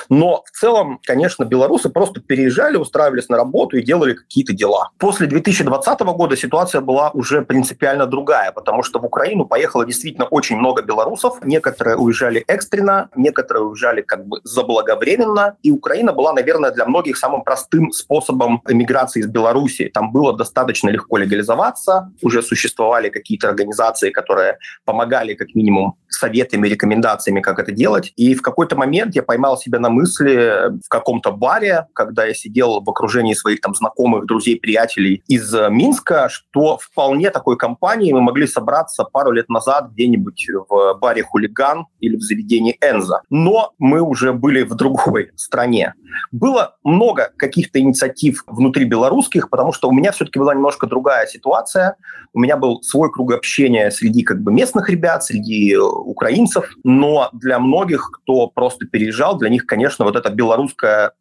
Но 0.08 0.42
в 0.46 0.50
целом, 0.50 1.00
конечно, 1.04 1.44
белорусы 1.44 1.88
просто 1.88 2.20
переезжали, 2.20 2.76
устраивались 2.76 3.28
на 3.28 3.36
работу 3.36 3.76
и 3.76 3.82
делали 3.82 4.14
какие-то 4.14 4.52
дела. 4.52 4.90
После 4.98 5.26
2020 5.26 6.00
года 6.00 6.36
ситуация 6.36 6.80
была 6.80 7.10
уже 7.10 7.42
принципиально 7.42 8.06
другая, 8.06 8.52
потому 8.52 8.82
что 8.82 8.98
в 8.98 9.04
Украину 9.04 9.46
поехало 9.46 9.84
действительно 9.84 10.26
очень 10.26 10.56
много 10.56 10.82
белорусов. 10.82 11.38
Некоторые 11.44 11.96
уезжали 11.96 12.44
экстренно, 12.46 13.08
некоторые 13.16 13.64
уезжали 13.64 14.02
как 14.02 14.26
бы 14.26 14.40
заблаговременно, 14.44 15.56
и 15.62 15.70
Украина 15.70 16.12
была, 16.16 16.32
наверное, 16.32 16.70
для 16.70 16.86
многих 16.86 17.16
самым 17.16 17.42
простым 17.42 17.92
способом 17.92 18.62
эмиграции 18.68 19.20
из 19.20 19.26
Беларуси. 19.26 19.90
Там 19.92 20.12
было 20.12 20.36
достаточно 20.36 20.88
легко 20.88 21.16
легализоваться, 21.18 22.12
уже 22.22 22.42
существовали 22.42 23.08
какие-то 23.08 23.48
организации, 23.48 24.10
которые 24.10 24.58
помогали 24.84 25.34
как 25.34 25.54
минимум 25.54 25.96
советами, 26.08 26.68
рекомендациями, 26.68 27.40
как 27.40 27.58
это 27.58 27.72
делать. 27.72 28.12
И 28.16 28.34
в 28.34 28.42
какой-то 28.42 28.76
момент 28.76 29.14
я 29.14 29.22
поймал 29.22 29.58
себя 29.58 29.78
на 29.78 29.90
мысли 29.90 30.70
в 30.84 30.88
каком-то 30.88 31.30
баре, 31.30 31.86
когда 31.92 32.24
я 32.24 32.34
сидел 32.34 32.80
в 32.80 32.90
окружении 32.90 33.34
своих 33.34 33.60
там 33.60 33.74
знакомых, 33.74 34.26
друзей, 34.26 34.58
приятелей 34.58 35.22
из 35.28 35.52
Минска, 35.70 36.28
что 36.30 36.78
вполне 36.78 37.30
такой 37.30 37.56
компании 37.56 38.12
мы 38.12 38.20
могли 38.22 38.46
собраться 38.46 39.04
пару 39.04 39.32
лет 39.32 39.48
назад 39.48 39.90
где-нибудь 39.92 40.46
в 40.68 40.94
баре 41.00 41.22
«Хулиган» 41.22 41.86
или 42.00 42.16
в 42.16 42.20
заведении 42.20 42.76
«Энза». 42.80 43.22
Но 43.30 43.72
мы 43.78 44.00
уже 44.00 44.32
были 44.32 44.62
в 44.62 44.74
другой 44.74 45.30
стране. 45.36 45.94
Было 46.32 46.76
много 46.84 47.32
каких-то 47.36 47.78
инициатив 47.78 48.44
внутри 48.46 48.84
белорусских, 48.84 49.50
потому 49.50 49.72
что 49.72 49.88
у 49.88 49.92
меня 49.92 50.12
все-таки 50.12 50.38
была 50.38 50.54
немножко 50.54 50.86
другая 50.86 51.26
ситуация. 51.26 51.96
У 52.32 52.40
меня 52.40 52.56
был 52.56 52.82
свой 52.82 53.10
круг 53.10 53.32
общения 53.32 53.90
среди 53.90 54.22
как 54.22 54.42
бы 54.42 54.52
местных 54.52 54.90
ребят, 54.90 55.24
среди 55.24 55.74
э, 55.74 55.78
украинцев, 55.78 56.70
но 56.84 57.30
для 57.32 57.58
многих, 57.58 58.10
кто 58.10 58.48
просто 58.48 58.86
переезжал, 58.86 59.38
для 59.38 59.48
них, 59.48 59.66
конечно, 59.66 60.04
вот 60.04 60.16
это 60.16 60.30
белорусское 60.30 61.12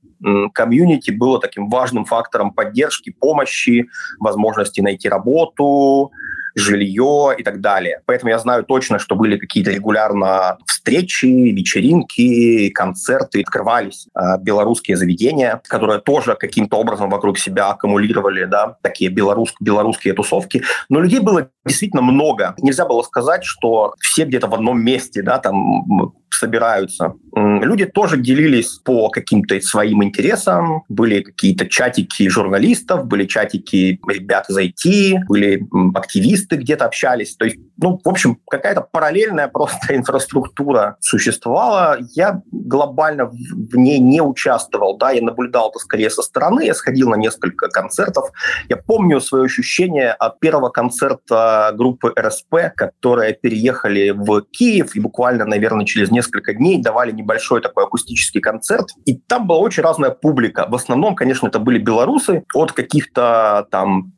комьюнити 0.53 1.11
было 1.11 1.39
таким 1.39 1.69
важным 1.69 2.05
фактором 2.05 2.51
поддержки, 2.51 3.11
помощи, 3.11 3.89
возможности 4.19 4.81
найти 4.81 5.09
работу, 5.09 6.11
жилье 6.55 7.35
и 7.37 7.43
так 7.43 7.61
далее. 7.61 8.01
Поэтому 8.05 8.31
я 8.31 8.39
знаю 8.39 8.63
точно, 8.63 8.97
что 8.97 9.15
были 9.15 9.37
какие-то 9.37 9.71
регулярно 9.71 10.57
встречи, 10.65 11.25
вечеринки, 11.25 12.69
концерты, 12.69 13.41
открывались 13.41 14.07
э, 14.15 14.37
белорусские 14.39 14.97
заведения, 14.97 15.61
которые 15.67 15.99
тоже 15.99 16.35
каким-то 16.35 16.77
образом 16.77 17.09
вокруг 17.09 17.37
себя 17.37 17.69
аккумулировали, 17.69 18.45
да, 18.45 18.77
такие 18.81 19.09
белорус, 19.09 19.53
белорусские 19.59 20.13
тусовки. 20.13 20.63
Но 20.89 21.01
людей 21.01 21.19
было 21.19 21.49
действительно 21.65 22.01
много. 22.01 22.55
Нельзя 22.61 22.85
было 22.85 23.01
сказать, 23.01 23.43
что 23.43 23.95
все 23.99 24.25
где-то 24.25 24.47
в 24.47 24.53
одном 24.53 24.81
месте, 24.81 25.21
да, 25.21 25.39
там 25.39 26.13
собираются. 26.29 27.13
Люди 27.33 27.85
тоже 27.85 28.17
делились 28.17 28.79
по 28.83 29.09
каким-то 29.09 29.59
своим 29.61 30.03
интересам. 30.03 30.83
Были 30.89 31.21
какие-то 31.21 31.67
чатики 31.67 32.27
журналистов, 32.27 33.05
были 33.05 33.25
чатики 33.25 33.99
ребят 34.07 34.49
из 34.49 34.57
IT, 34.57 35.19
были 35.27 35.65
активисты 35.93 36.57
где-то 36.57 36.85
общались. 36.85 37.35
То 37.35 37.45
есть, 37.45 37.57
ну, 37.77 37.99
в 38.03 38.09
общем, 38.09 38.39
какая-то 38.49 38.81
параллельная 38.81 39.47
просто 39.47 39.77
инфраструктура 39.95 40.97
существовала. 40.99 41.97
Я 42.13 42.41
глобально 42.51 43.25
в 43.25 43.75
ней 43.75 43.99
не 43.99 44.21
участвовал. 44.21 44.97
Да, 44.97 45.11
я 45.11 45.21
наблюдал 45.21 45.69
это 45.69 45.79
скорее 45.79 46.09
со 46.09 46.21
стороны. 46.21 46.65
Я 46.65 46.73
сходил 46.73 47.09
на 47.09 47.15
несколько 47.15 47.67
концертов. 47.69 48.29
Я 48.69 48.77
помню 48.77 49.19
свое 49.19 49.45
ощущение 49.45 50.11
от 50.11 50.39
первого 50.39 50.69
концерта 50.69 51.73
группы 51.75 52.13
РСП, 52.17 52.73
которые 52.75 53.33
переехали 53.33 54.11
в 54.11 54.41
Киев 54.51 54.95
и 54.95 54.99
буквально, 54.99 55.45
наверное, 55.45 55.85
через 55.85 56.11
несколько 56.11 56.53
дней 56.53 56.81
давали 56.81 57.11
небольшой 57.11 57.61
такой 57.61 57.85
акустический 57.85 58.41
концерт, 58.41 58.87
и 59.05 59.15
там 59.15 59.47
была 59.47 59.59
очень 59.59 59.83
разная 59.83 60.11
публика. 60.11 60.65
В 60.69 60.75
основном, 60.75 61.15
конечно, 61.15 61.47
это 61.47 61.59
были 61.59 61.79
белорусы, 61.79 62.43
от 62.53 62.71
каких-то 62.71 63.67
там 63.71 64.14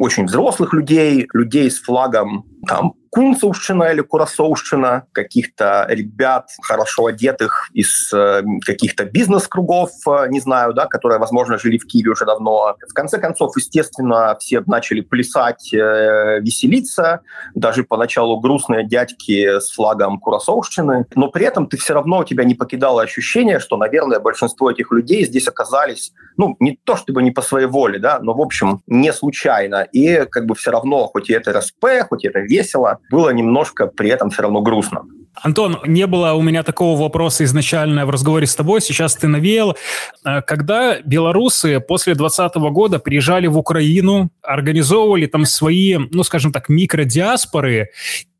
очень 0.00 0.24
взрослых 0.24 0.72
людей, 0.72 1.28
людей 1.32 1.70
с 1.70 1.80
флагом 1.80 2.44
там 2.66 2.94
Кунцевщина 3.16 3.84
или 3.84 4.02
Курасовщина, 4.02 5.06
каких-то 5.12 5.86
ребят, 5.88 6.50
хорошо 6.60 7.06
одетых 7.06 7.70
из 7.72 8.12
э, 8.12 8.42
каких-то 8.62 9.06
бизнес-кругов, 9.06 9.90
э, 10.06 10.26
не 10.28 10.38
знаю, 10.38 10.74
да, 10.74 10.84
которые, 10.84 11.18
возможно, 11.18 11.56
жили 11.56 11.78
в 11.78 11.86
Киеве 11.86 12.10
уже 12.10 12.26
давно. 12.26 12.76
В 12.86 12.92
конце 12.92 13.18
концов, 13.18 13.56
естественно, 13.56 14.36
все 14.38 14.62
начали 14.66 15.00
плясать, 15.00 15.72
э, 15.72 16.40
веселиться, 16.42 17.22
даже 17.54 17.84
поначалу 17.84 18.38
грустные 18.38 18.86
дядьки 18.86 19.60
с 19.60 19.72
флагом 19.72 20.20
Курасовщины, 20.20 21.06
но 21.14 21.28
при 21.28 21.46
этом 21.46 21.68
ты 21.68 21.78
все 21.78 21.94
равно, 21.94 22.18
у 22.18 22.24
тебя 22.24 22.44
не 22.44 22.54
покидало 22.54 23.00
ощущение, 23.00 23.60
что, 23.60 23.78
наверное, 23.78 24.20
большинство 24.20 24.70
этих 24.70 24.92
людей 24.92 25.24
здесь 25.24 25.48
оказались, 25.48 26.12
ну, 26.36 26.54
не 26.60 26.78
то 26.84 26.96
чтобы 26.96 27.22
не 27.22 27.30
по 27.30 27.40
своей 27.40 27.66
воле, 27.66 27.98
да, 27.98 28.18
но, 28.20 28.34
в 28.34 28.42
общем, 28.42 28.82
не 28.86 29.10
случайно. 29.14 29.88
И 29.90 30.26
как 30.26 30.44
бы 30.44 30.54
все 30.54 30.70
равно, 30.70 31.06
хоть 31.06 31.30
и 31.30 31.32
это 31.32 31.58
РСП, 31.58 31.86
хоть 32.10 32.24
и 32.24 32.28
это 32.28 32.40
весело, 32.40 32.98
было 33.10 33.30
немножко 33.30 33.86
при 33.86 34.10
этом 34.10 34.30
все 34.30 34.42
равно 34.42 34.60
грустно. 34.60 35.02
Антон, 35.42 35.78
не 35.86 36.06
было 36.06 36.32
у 36.32 36.42
меня 36.42 36.62
такого 36.62 36.98
вопроса 36.98 37.44
изначально 37.44 38.06
в 38.06 38.10
разговоре 38.10 38.46
с 38.46 38.54
тобой, 38.54 38.80
сейчас 38.80 39.16
ты 39.16 39.28
навеял. 39.28 39.76
Э, 40.24 40.40
когда 40.42 41.00
белорусы 41.02 41.80
после 41.80 42.14
2020 42.14 42.56
года 42.72 42.98
приезжали 42.98 43.46
в 43.46 43.58
Украину, 43.58 44.30
организовывали 44.42 45.26
там 45.26 45.44
свои, 45.44 45.98
ну, 46.10 46.22
скажем 46.22 46.52
так, 46.52 46.68
микродиаспоры, 46.68 47.90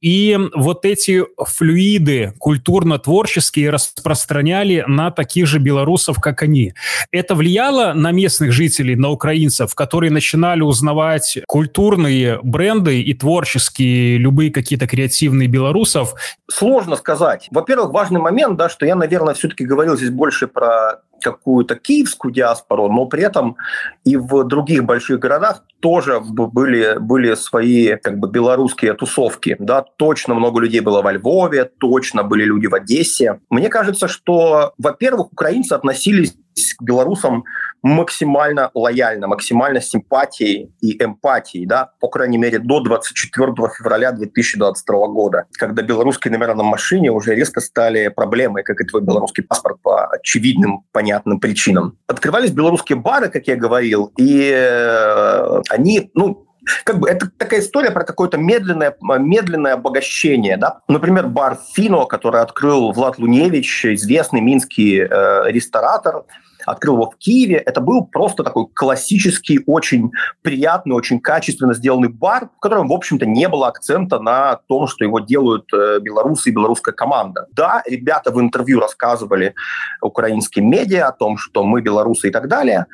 и 0.01 0.39
вот 0.55 0.85
эти 0.85 1.25
флюиды 1.39 2.35
культурно-творческие 2.39 3.71
распространяли 3.71 4.85
на 4.87 5.11
таких 5.11 5.47
же 5.47 5.59
белорусов, 5.59 6.21
как 6.21 6.43
они. 6.43 6.75
Это 7.11 7.35
влияло 7.35 7.93
на 7.93 8.13
местных 8.13 8.53
жителей, 8.53 8.97
на 8.97 9.11
украинцев, 9.11 9.75
которые 9.75 10.11
начинали 10.11 10.61
узнавать 10.61 11.39
культурные 11.47 12.39
бренды 12.43 13.01
и 13.01 13.15
творческие, 13.15 14.19
любые 14.19 14.51
какие-то 14.51 14.87
креативные 14.87 15.49
белорусов? 15.49 16.15
Сложно 16.51 16.97
сказать. 16.97 17.49
Во-первых, 17.51 17.93
важный 17.93 18.21
момент, 18.21 18.57
да, 18.57 18.69
что 18.69 18.87
я, 18.87 18.95
наверное, 18.95 19.35
все-таки 19.35 19.65
говорил 19.65 19.97
здесь 19.97 20.11
больше 20.11 20.47
про 20.47 21.01
какую-то 21.21 21.77
киевскую 21.77 22.33
диаспору, 22.33 22.89
но 22.89 23.07
при 23.07 23.23
этом 23.23 23.57
и 24.05 24.17
в 24.17 24.45
других 24.45 24.85
больших 24.85 25.19
городах 25.19 25.65
тоже 25.81 26.21
были, 26.21 26.99
были 26.99 27.35
свои 27.35 27.97
как 27.97 28.19
бы 28.19 28.29
белорусские 28.29 28.95
тусовки. 28.95 29.57
Да, 29.59 29.83
точно 29.83 30.35
много 30.35 30.61
людей 30.61 30.81
было 30.81 31.03
во 31.03 31.13
Львове, 31.13 31.65
точно 31.65 32.23
были 32.25 32.45
люди 32.45 32.67
в 32.67 32.75
Одессе. 32.75 33.41
Мне 33.51 33.69
кажется, 33.69 34.09
что, 34.09 34.73
во-первых, 34.79 35.33
украинцы 35.33 35.73
относились 35.73 36.37
к 36.79 36.83
белорусам 36.83 37.45
максимально 37.87 38.71
лояльно, 38.75 39.29
максимально 39.29 39.81
симпатией 39.81 40.73
и 40.81 41.01
эмпатией, 41.03 41.67
да, 41.67 41.91
по 42.01 42.09
крайней 42.09 42.37
мере, 42.37 42.59
до 42.59 42.81
24 42.81 43.53
февраля 43.79 44.11
2022 44.11 45.07
года, 45.07 45.45
когда 45.53 45.83
белорусские 45.83 46.33
номера 46.33 46.55
на 46.55 46.65
машине 46.65 47.13
уже 47.13 47.37
резко 47.37 47.61
стали 47.61 48.09
проблемой, 48.09 48.65
как 48.65 48.81
и 48.81 48.85
твой 48.85 49.03
белорусский 49.03 49.45
паспорт 49.45 49.81
по 49.83 50.07
очевидным, 50.07 50.85
понятным 50.91 51.39
причинам. 51.39 51.97
Открывались 52.09 52.51
белорусские 52.51 52.99
бары, 52.99 53.29
как 53.29 53.47
я 53.47 53.55
говорил, 53.55 54.13
и 54.17 54.51
э, 54.53 55.61
они, 55.71 56.11
ну, 56.15 56.45
как 56.83 56.99
бы 56.99 57.09
это 57.09 57.31
такая 57.39 57.61
история 57.61 57.93
про 57.93 58.03
какое-то 58.03 58.37
медленное, 58.37 58.97
медленное 59.01 59.75
обогащение. 59.75 60.57
Да? 60.57 60.81
Например, 60.89 61.29
бар 61.29 61.57
«Фино», 61.75 62.07
который 62.07 62.41
открыл 62.41 62.91
Влад 62.91 63.19
Луневич, 63.19 63.87
известный 63.87 64.41
минский 64.41 64.99
э, 64.99 65.53
ресторатор, 65.53 66.25
открыл 66.67 66.95
его 66.95 67.11
в 67.11 67.17
Киеве. 67.17 67.57
Это 67.57 67.81
был 67.81 68.05
просто 68.05 68.43
такой 68.43 68.67
классический, 68.75 69.61
очень 69.67 70.11
приятный, 70.43 70.95
очень 70.95 71.21
качественно 71.21 71.75
сделанный 71.75 72.09
бар, 72.09 72.51
в 72.57 72.61
котором, 72.61 72.89
в 72.89 72.93
общем-то, 72.93 73.25
не 73.27 73.49
было 73.49 73.69
акцента 73.69 74.19
на 74.19 74.57
том, 74.69 74.87
что 74.87 75.05
его 75.05 75.21
делают 75.21 75.73
э, 75.73 76.01
белорусы 76.01 76.51
и 76.51 76.53
белорусская 76.53 76.93
команда. 76.93 77.47
Да, 77.53 77.83
ребята 77.87 78.31
в 78.31 78.41
интервью 78.41 78.81
рассказывали 78.81 79.55
украинским 80.03 80.69
медиа 80.69 81.09
о 81.09 81.13
том, 81.13 81.39
что 81.39 81.65
мы 81.65 81.81
белорусы 81.81 82.29
и 82.29 82.31
так 82.31 82.49
далее, 82.49 82.87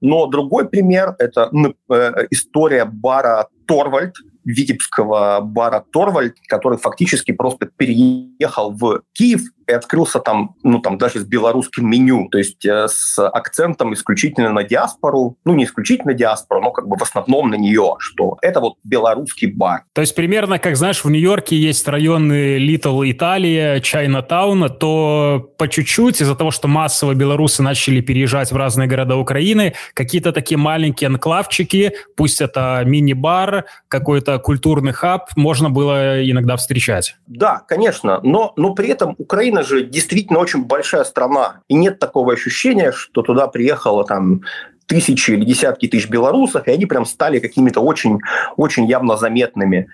но 0.00 0.26
другой 0.26 0.68
пример– 0.68 1.16
это 1.18 1.50
э, 1.90 2.26
история 2.30 2.84
бара 2.84 3.48
«Торвальд», 3.66 4.14
витебского 4.44 5.40
бара 5.40 5.84
«Торвальд», 5.92 6.36
который 6.46 6.78
фактически 6.78 7.32
просто 7.32 7.66
переехал 7.66 8.70
в 8.70 9.02
Киев 9.12 9.42
и 9.66 9.72
открылся 9.72 10.20
там, 10.20 10.54
ну, 10.62 10.80
там 10.80 10.98
даже 10.98 11.20
с 11.20 11.24
белорусским 11.24 11.88
меню, 11.88 12.28
то 12.30 12.38
есть 12.38 12.64
э, 12.64 12.86
с 12.88 13.18
акцентом 13.18 13.94
исключительно 13.94 14.52
на 14.52 14.62
диаспору, 14.62 15.36
ну, 15.44 15.54
не 15.54 15.64
исключительно 15.64 16.14
диаспору, 16.14 16.60
но 16.60 16.70
как 16.70 16.88
бы 16.88 16.96
в 16.96 17.02
основном 17.02 17.50
на 17.50 17.56
нее, 17.56 17.96
что 17.98 18.38
это 18.42 18.60
вот 18.60 18.74
белорусский 18.84 19.50
бар. 19.50 19.82
То 19.92 20.00
есть 20.00 20.14
примерно, 20.14 20.58
как 20.58 20.76
знаешь, 20.76 21.04
в 21.04 21.10
Нью-Йорке 21.10 21.56
есть 21.56 21.86
районы 21.88 22.58
Little 22.58 23.02
Italia, 23.10 23.80
Чайнатауна, 23.80 24.68
то 24.68 25.50
по 25.58 25.68
чуть-чуть 25.68 26.20
из-за 26.20 26.36
того, 26.36 26.50
что 26.50 26.68
массово 26.68 27.14
белорусы 27.14 27.62
начали 27.62 28.00
переезжать 28.00 28.52
в 28.52 28.56
разные 28.56 28.88
города 28.88 29.16
Украины, 29.16 29.74
какие-то 29.94 30.32
такие 30.32 30.58
маленькие 30.58 31.08
анклавчики, 31.08 31.92
пусть 32.16 32.40
это 32.40 32.82
мини-бар, 32.84 33.64
какой-то 33.88 34.38
культурный 34.38 34.92
хаб, 34.92 35.30
можно 35.36 35.70
было 35.70 36.28
иногда 36.28 36.56
встречать. 36.56 37.16
Да, 37.26 37.62
конечно, 37.66 38.20
но, 38.22 38.52
но 38.56 38.74
при 38.74 38.88
этом 38.88 39.14
Украина 39.18 39.55
Украина 39.56 39.62
же 39.62 39.82
действительно 39.82 40.38
очень 40.38 40.64
большая 40.64 41.04
страна, 41.04 41.60
и 41.68 41.74
нет 41.74 41.98
такого 41.98 42.32
ощущения, 42.32 42.92
что 42.92 43.22
туда 43.22 43.46
приехало 43.46 44.04
там 44.04 44.42
тысячи 44.86 45.32
или 45.32 45.44
десятки 45.44 45.88
тысяч 45.88 46.08
белорусов, 46.08 46.68
и 46.68 46.70
они 46.70 46.86
прям 46.86 47.04
стали 47.04 47.40
какими-то 47.40 47.80
очень, 47.80 48.20
очень 48.56 48.86
явно 48.86 49.16
заметными. 49.16 49.88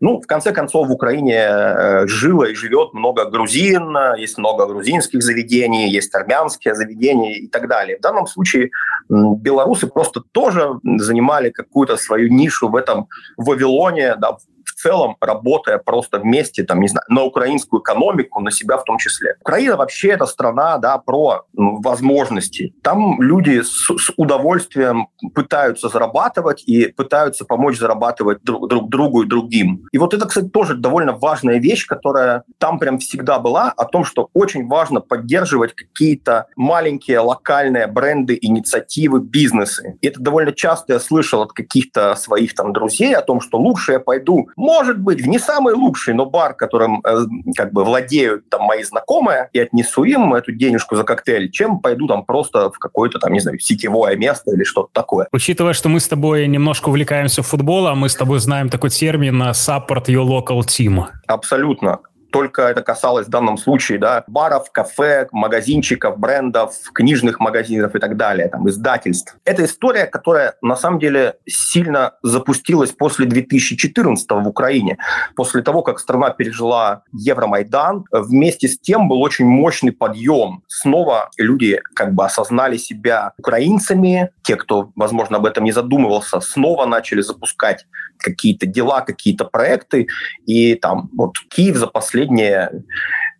Ну, 0.00 0.20
в 0.20 0.26
конце 0.26 0.52
концов, 0.52 0.88
в 0.88 0.92
Украине 0.92 1.34
э, 1.34 2.06
жило 2.06 2.44
и 2.44 2.54
живет 2.54 2.92
много 2.94 3.24
грузин, 3.30 3.96
есть 4.18 4.38
много 4.38 4.66
грузинских 4.66 5.22
заведений, 5.22 5.90
есть 5.90 6.14
армянские 6.14 6.74
заведения 6.74 7.34
и 7.38 7.48
так 7.48 7.66
далее. 7.66 7.96
В 7.96 8.02
данном 8.02 8.26
случае 8.26 8.70
белорусы 9.08 9.86
просто 9.86 10.20
тоже 10.32 10.68
занимали 10.84 11.50
какую-то 11.50 11.96
свою 11.96 12.28
нишу 12.28 12.68
в 12.68 12.76
этом 12.76 13.06
Вавилоне, 13.36 14.16
да, 14.16 14.36
целом, 14.76 15.16
работая 15.20 15.78
просто 15.78 16.18
вместе, 16.18 16.62
там, 16.64 16.80
не 16.80 16.88
знаю, 16.88 17.04
на 17.08 17.22
украинскую 17.22 17.82
экономику, 17.82 18.40
на 18.40 18.50
себя 18.50 18.76
в 18.76 18.84
том 18.84 18.98
числе. 18.98 19.36
Украина 19.40 19.76
вообще 19.76 20.10
это 20.10 20.26
страна, 20.26 20.78
да, 20.78 20.98
про 20.98 21.44
ну, 21.52 21.80
возможности. 21.80 22.74
Там 22.82 23.20
люди 23.20 23.62
с, 23.62 23.86
с 23.88 24.12
удовольствием 24.16 25.08
пытаются 25.34 25.88
зарабатывать 25.88 26.62
и 26.66 26.88
пытаются 26.88 27.44
помочь 27.44 27.78
зарабатывать 27.78 28.42
друг, 28.42 28.68
друг 28.68 28.88
другу 28.88 29.22
и 29.22 29.26
другим. 29.26 29.86
И 29.92 29.98
вот 29.98 30.14
это, 30.14 30.26
кстати, 30.26 30.48
тоже 30.48 30.76
довольно 30.76 31.12
важная 31.12 31.58
вещь, 31.58 31.86
которая 31.86 32.44
там 32.58 32.78
прям 32.78 32.98
всегда 32.98 33.38
была, 33.38 33.72
о 33.76 33.84
том, 33.84 34.04
что 34.04 34.30
очень 34.34 34.66
важно 34.66 35.00
поддерживать 35.00 35.74
какие-то 35.74 36.46
маленькие 36.56 37.20
локальные 37.20 37.86
бренды, 37.86 38.38
инициативы, 38.40 39.20
бизнесы. 39.20 39.98
И 40.00 40.08
это 40.08 40.20
довольно 40.20 40.52
часто 40.52 40.94
я 40.94 41.00
слышал 41.00 41.42
от 41.42 41.52
каких-то 41.52 42.14
своих 42.16 42.54
там 42.54 42.72
друзей 42.72 43.14
о 43.14 43.22
том, 43.22 43.40
что 43.40 43.58
лучше 43.58 43.92
я 43.92 44.00
пойду 44.00 44.48
может 44.66 44.98
быть, 44.98 45.20
в 45.20 45.28
не 45.28 45.38
самый 45.38 45.74
лучший, 45.74 46.12
но 46.12 46.26
бар, 46.26 46.54
которым 46.54 47.00
э, 47.04 47.18
как 47.56 47.72
бы 47.72 47.84
владеют 47.84 48.50
там 48.50 48.62
мои 48.62 48.82
знакомые, 48.82 49.48
и 49.52 49.60
отнесу 49.60 50.02
им 50.02 50.34
эту 50.34 50.50
денежку 50.52 50.96
за 50.96 51.04
коктейль, 51.04 51.50
чем 51.52 51.78
пойду 51.78 52.08
там 52.08 52.24
просто 52.24 52.70
в 52.70 52.78
какое-то 52.78 53.20
там, 53.20 53.32
не 53.32 53.40
знаю, 53.40 53.60
сетевое 53.60 54.16
место 54.16 54.50
или 54.50 54.64
что-то 54.64 54.88
такое. 54.92 55.28
Учитывая, 55.32 55.72
что 55.72 55.88
мы 55.88 56.00
с 56.00 56.08
тобой 56.08 56.48
немножко 56.48 56.88
увлекаемся 56.88 57.42
футболом, 57.42 57.98
мы 57.98 58.08
с 58.08 58.16
тобой 58.16 58.40
знаем 58.40 58.68
такой 58.68 58.90
термин 58.90 59.40
«support 59.42 60.06
your 60.06 60.26
local 60.26 60.60
team». 60.60 61.04
Абсолютно 61.28 62.00
только 62.36 62.62
это 62.64 62.82
касалось 62.82 63.28
в 63.28 63.30
данном 63.30 63.56
случае 63.56 63.98
да, 63.98 64.22
баров, 64.26 64.70
кафе, 64.70 65.26
магазинчиков, 65.32 66.18
брендов, 66.18 66.74
книжных 66.92 67.40
магазинов 67.40 67.94
и 67.94 67.98
так 67.98 68.18
далее, 68.18 68.48
там, 68.48 68.68
издательств. 68.68 69.34
Это 69.46 69.64
история, 69.64 70.04
которая 70.04 70.54
на 70.60 70.76
самом 70.76 70.98
деле 70.98 71.36
сильно 71.46 72.12
запустилась 72.22 72.92
после 72.92 73.24
2014 73.24 74.30
в 74.30 74.48
Украине, 74.48 74.98
после 75.34 75.62
того, 75.62 75.80
как 75.80 75.98
страна 75.98 76.28
пережила 76.28 77.04
Евромайдан. 77.14 78.04
Вместе 78.12 78.68
с 78.68 78.78
тем 78.78 79.08
был 79.08 79.22
очень 79.22 79.46
мощный 79.46 79.92
подъем. 79.92 80.62
Снова 80.68 81.30
люди 81.38 81.80
как 81.94 82.12
бы 82.12 82.26
осознали 82.26 82.76
себя 82.76 83.32
украинцами, 83.38 84.28
те, 84.42 84.56
кто, 84.56 84.90
возможно, 84.94 85.38
об 85.38 85.46
этом 85.46 85.64
не 85.64 85.72
задумывался, 85.72 86.40
снова 86.40 86.84
начали 86.84 87.22
запускать 87.22 87.86
какие-то 88.18 88.66
дела, 88.66 89.00
какие-то 89.00 89.44
проекты. 89.44 90.06
И 90.46 90.74
там 90.74 91.10
вот 91.16 91.34
Киев 91.50 91.76
за 91.76 91.86
последние 91.86 92.25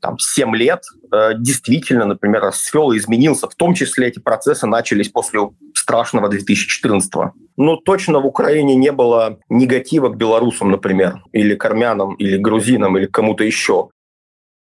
там, 0.00 0.18
7 0.18 0.54
лет 0.54 0.82
э, 1.12 1.32
действительно, 1.38 2.04
например, 2.04 2.42
расцвел 2.42 2.92
и 2.92 2.98
изменился. 2.98 3.48
В 3.48 3.54
том 3.54 3.74
числе 3.74 4.08
эти 4.08 4.18
процессы 4.18 4.66
начались 4.66 5.08
после 5.08 5.40
страшного 5.74 6.28
2014 6.28 7.14
-го. 7.14 7.30
Но 7.56 7.76
точно 7.76 8.20
в 8.20 8.26
Украине 8.26 8.74
не 8.74 8.92
было 8.92 9.38
негатива 9.48 10.08
к 10.08 10.16
белорусам, 10.16 10.70
например, 10.70 11.22
или 11.32 11.54
к 11.54 11.64
армянам, 11.64 12.14
или 12.14 12.36
к 12.36 12.40
грузинам, 12.40 12.96
или 12.98 13.06
к 13.06 13.12
кому-то 13.12 13.44
еще. 13.44 13.88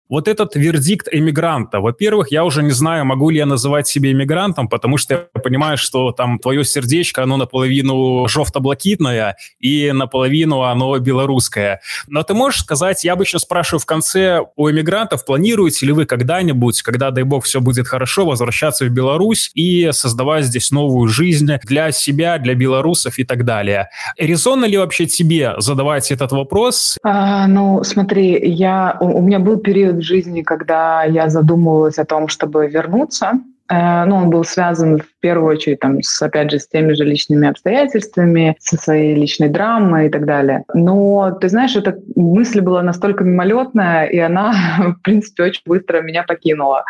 Вот 0.09 0.27
этот 0.27 0.55
вердикт 0.55 1.07
эмигранта. 1.11 1.79
Во-первых, 1.79 2.31
я 2.31 2.43
уже 2.43 2.63
не 2.63 2.71
знаю, 2.71 3.05
могу 3.05 3.29
ли 3.29 3.37
я 3.37 3.45
называть 3.45 3.87
себя 3.87 4.11
эмигрантом, 4.11 4.67
потому 4.67 4.97
что 4.97 5.13
я 5.13 5.41
понимаю, 5.41 5.77
что 5.77 6.11
там 6.11 6.39
твое 6.39 6.63
сердечко, 6.63 7.21
оно 7.21 7.37
наполовину 7.37 8.27
жовто-блакитное 8.27 9.37
и 9.59 9.91
наполовину 9.91 10.63
оно 10.63 10.97
белорусское. 10.97 11.81
Но 12.07 12.23
ты 12.23 12.33
можешь 12.33 12.61
сказать, 12.61 13.03
я 13.03 13.15
бы 13.15 13.23
еще 13.23 13.37
спрашиваю 13.37 13.81
в 13.81 13.85
конце 13.85 14.41
у 14.55 14.69
эмигрантов, 14.71 15.25
планируете 15.25 15.85
ли 15.85 15.91
вы 15.91 16.05
когда-нибудь, 16.05 16.81
когда, 16.81 17.11
дай 17.11 17.23
бог, 17.23 17.45
все 17.45 17.61
будет 17.61 17.87
хорошо, 17.87 18.25
возвращаться 18.25 18.85
в 18.85 18.89
Беларусь 18.89 19.51
и 19.53 19.91
создавать 19.91 20.45
здесь 20.45 20.71
новую 20.71 21.07
жизнь 21.07 21.51
для 21.65 21.91
себя, 21.91 22.39
для 22.39 22.55
белорусов 22.55 23.19
и 23.19 23.23
так 23.23 23.45
далее. 23.45 23.89
Резонно 24.17 24.65
ли 24.65 24.75
вообще 24.77 25.05
тебе 25.05 25.53
задавать 25.59 26.11
этот 26.11 26.31
вопрос? 26.31 26.97
А, 27.03 27.45
ну, 27.45 27.83
смотри, 27.83 28.39
я, 28.43 28.97
у, 28.99 29.19
у 29.19 29.21
меня 29.21 29.37
был 29.37 29.57
период 29.57 29.98
в 29.99 30.03
жизни, 30.03 30.41
когда 30.41 31.03
я 31.03 31.29
задумывалась 31.29 31.99
о 31.99 32.05
том, 32.05 32.27
чтобы 32.27 32.67
вернуться. 32.67 33.39
Э, 33.69 34.05
ну, 34.05 34.15
он 34.15 34.29
был 34.29 34.43
связан 34.43 34.97
в 34.97 35.19
первую 35.19 35.55
очередь, 35.55 35.79
там, 35.79 36.01
с, 36.01 36.21
опять 36.21 36.51
же, 36.51 36.59
с 36.59 36.67
теми 36.67 36.93
же 36.93 37.03
личными 37.03 37.47
обстоятельствами, 37.47 38.55
со 38.59 38.77
своей 38.77 39.15
личной 39.15 39.49
драмой 39.49 40.07
и 40.07 40.09
так 40.09 40.25
далее. 40.25 40.63
Но, 40.73 41.31
ты 41.39 41.49
знаешь, 41.49 41.75
эта 41.75 41.97
мысль 42.15 42.61
была 42.61 42.81
настолько 42.81 43.23
мимолетная, 43.23 44.05
и 44.05 44.17
она, 44.17 44.53
в 44.99 45.01
принципе, 45.03 45.43
очень 45.43 45.61
быстро 45.65 46.01
меня 46.01 46.23
покинула. 46.23 46.83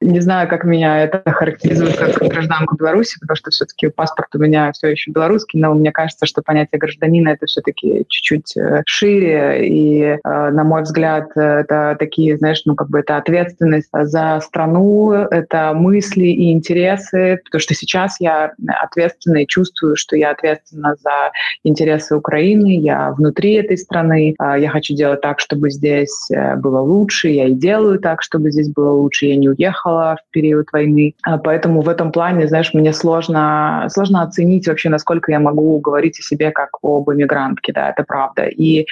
Не 0.00 0.20
знаю, 0.20 0.48
как 0.48 0.64
меня 0.64 1.04
это 1.04 1.22
характеризует 1.24 1.96
как 1.96 2.16
гражданку 2.18 2.76
Беларуси, 2.76 3.18
потому 3.20 3.36
что 3.36 3.50
все-таки 3.50 3.88
паспорт 3.88 4.28
у 4.34 4.38
меня 4.38 4.72
все 4.72 4.88
еще 4.88 5.10
белорусский, 5.10 5.60
но 5.60 5.74
мне 5.74 5.92
кажется, 5.92 6.26
что 6.26 6.42
понятие 6.42 6.78
гражданина 6.78 7.30
это 7.30 7.46
все-таки 7.46 8.04
чуть-чуть 8.08 8.56
э, 8.56 8.82
шире, 8.86 9.66
и, 9.66 10.02
э, 10.02 10.18
на 10.24 10.64
мой 10.64 10.82
взгляд, 10.82 11.30
это 11.34 11.96
такие, 11.98 12.36
знаешь, 12.36 12.62
ну, 12.66 12.74
как 12.74 12.90
бы 12.90 13.00
это 13.00 13.16
ответственность 13.16 13.88
за 13.92 14.40
страну, 14.42 15.12
это 15.12 15.72
мысли 16.16 16.26
и 16.26 16.52
интересы, 16.52 17.40
потому 17.44 17.60
что 17.60 17.74
сейчас 17.74 18.16
я 18.20 18.52
ответственна 18.82 19.42
и 19.42 19.46
чувствую, 19.46 19.96
что 19.96 20.16
я 20.16 20.30
ответственна 20.30 20.96
за 21.02 21.30
интересы 21.64 22.16
Украины, 22.16 22.78
я 22.78 23.12
внутри 23.12 23.54
этой 23.54 23.78
страны, 23.78 24.34
а, 24.38 24.58
я 24.58 24.70
хочу 24.70 24.94
делать 24.94 25.20
так, 25.20 25.40
чтобы 25.40 25.70
здесь 25.70 26.30
э, 26.30 26.56
было 26.56 26.80
лучше, 26.80 27.28
я 27.28 27.46
и 27.46 27.52
делаю 27.52 27.98
так, 27.98 28.22
чтобы 28.22 28.50
здесь 28.50 28.68
было 28.68 28.90
лучше, 28.90 29.26
я 29.26 29.36
не 29.36 29.48
уехала 29.48 30.16
в 30.16 30.32
период 30.32 30.66
войны. 30.72 31.14
А 31.22 31.38
поэтому 31.38 31.82
в 31.82 31.88
этом 31.88 32.12
плане, 32.12 32.48
знаешь, 32.48 32.72
мне 32.74 32.92
сложно, 32.92 33.86
сложно 33.90 34.22
оценить 34.22 34.68
вообще, 34.68 34.88
насколько 34.88 35.32
я 35.32 35.40
могу 35.40 35.78
говорить 35.80 36.18
о 36.18 36.22
себе 36.22 36.50
как 36.50 36.70
об 36.82 37.10
иммигрантке, 37.10 37.72
да, 37.72 37.90
это 37.90 38.04
правда. 38.04 38.46
И 38.46 38.86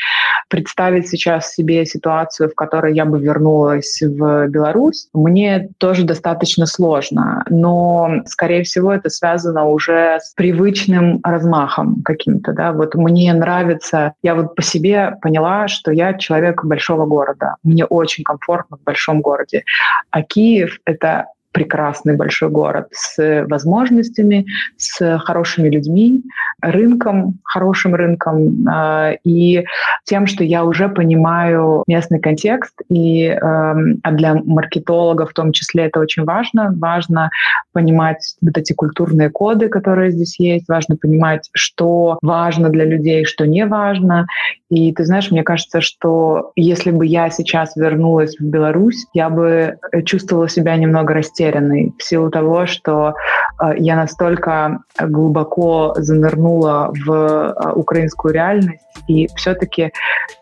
представить 0.49 1.09
сейчас 1.09 1.53
себе 1.53 1.87
ситуацию, 1.87 2.51
в 2.51 2.55
которой 2.55 2.95
я 2.95 3.05
бы 3.05 3.21
вернулась 3.21 4.01
в 4.03 4.49
Беларусь, 4.49 5.09
мне 5.13 5.69
тоже 5.79 6.05
достаточно 6.05 6.67
сложно. 6.67 7.14
Но, 7.49 8.23
скорее 8.27 8.63
всего, 8.65 8.93
это 8.93 9.11
связано 9.11 9.67
уже 9.67 10.19
с 10.21 10.35
привычным 10.35 11.21
размахом 11.23 12.03
каким-то, 12.05 12.53
да. 12.53 12.73
Вот 12.73 12.95
мне 12.95 13.33
нравится, 13.33 14.15
я 14.23 14.35
вот 14.35 14.55
по 14.55 14.63
себе 14.63 15.17
поняла, 15.23 15.69
что 15.69 15.93
я 15.93 16.15
человек 16.15 16.65
большого 16.65 17.07
города. 17.07 17.57
Мне 17.63 17.85
очень 17.85 18.25
комфортно 18.25 18.77
в 18.77 18.85
большом 18.85 19.21
городе. 19.21 19.65
А 20.11 20.23
Киев— 20.23 20.79
это 20.85 21.27
прекрасный 21.55 22.17
большой 22.17 22.51
город 22.51 22.89
с 22.91 23.47
возможностями, 23.49 24.45
с 24.77 25.19
хорошими 25.21 25.69
людьми, 25.69 26.23
рынком, 26.61 27.39
хорошим 27.45 27.95
рынком 27.95 28.67
э, 28.69 29.17
и 29.25 29.65
тем, 30.05 30.27
что 30.27 30.45
я 30.45 30.65
уже 30.65 30.89
понимаю 30.89 31.85
местный 31.87 32.21
контекст. 32.21 32.75
И 32.89 33.25
э, 33.27 33.39
а 33.41 34.11
для 34.13 34.35
маркетолога 34.35 35.27
в 35.27 35.33
том 35.33 35.53
числе 35.53 35.85
это 35.87 36.01
очень 36.01 36.25
важно. 36.25 36.75
Важно 36.77 37.31
понимать 37.73 38.37
вот 38.41 38.57
эти 38.57 38.73
культурные 38.73 39.31
коды, 39.31 39.69
которые 39.69 40.11
здесь 40.11 40.39
есть. 40.39 40.69
Важно 40.69 40.97
понимать, 40.97 41.49
что 41.53 42.19
важно 42.23 42.69
для 42.71 42.85
людей, 42.85 43.25
что 43.25 43.47
не 43.47 43.67
важно. 43.67 44.27
И 44.71 44.93
ты 44.93 45.05
знаешь, 45.05 45.31
мне 45.31 45.43
кажется, 45.43 45.81
что 45.81 46.53
если 46.57 46.91
бы 46.91 47.07
я 47.07 47.31
сейчас 47.31 47.77
вернулась 47.77 48.37
в 48.39 48.45
Беларусь, 48.45 49.07
я 49.13 49.31
бы 49.31 49.77
чувствовала 50.05 50.49
себя 50.49 50.77
немного 50.77 51.15
растерянной 51.15 51.93
в 51.99 52.03
силу 52.03 52.31
того, 52.31 52.67
что 52.67 53.11
э, 53.11 53.54
я 53.77 53.97
настолько 53.97 54.81
глубоко 54.99 55.95
занырнула 55.97 56.93
в 56.93 57.13
э, 57.13 57.73
украинскую 57.75 58.35
реальность, 58.35 58.85
и 59.09 59.29
все-таки 59.37 59.93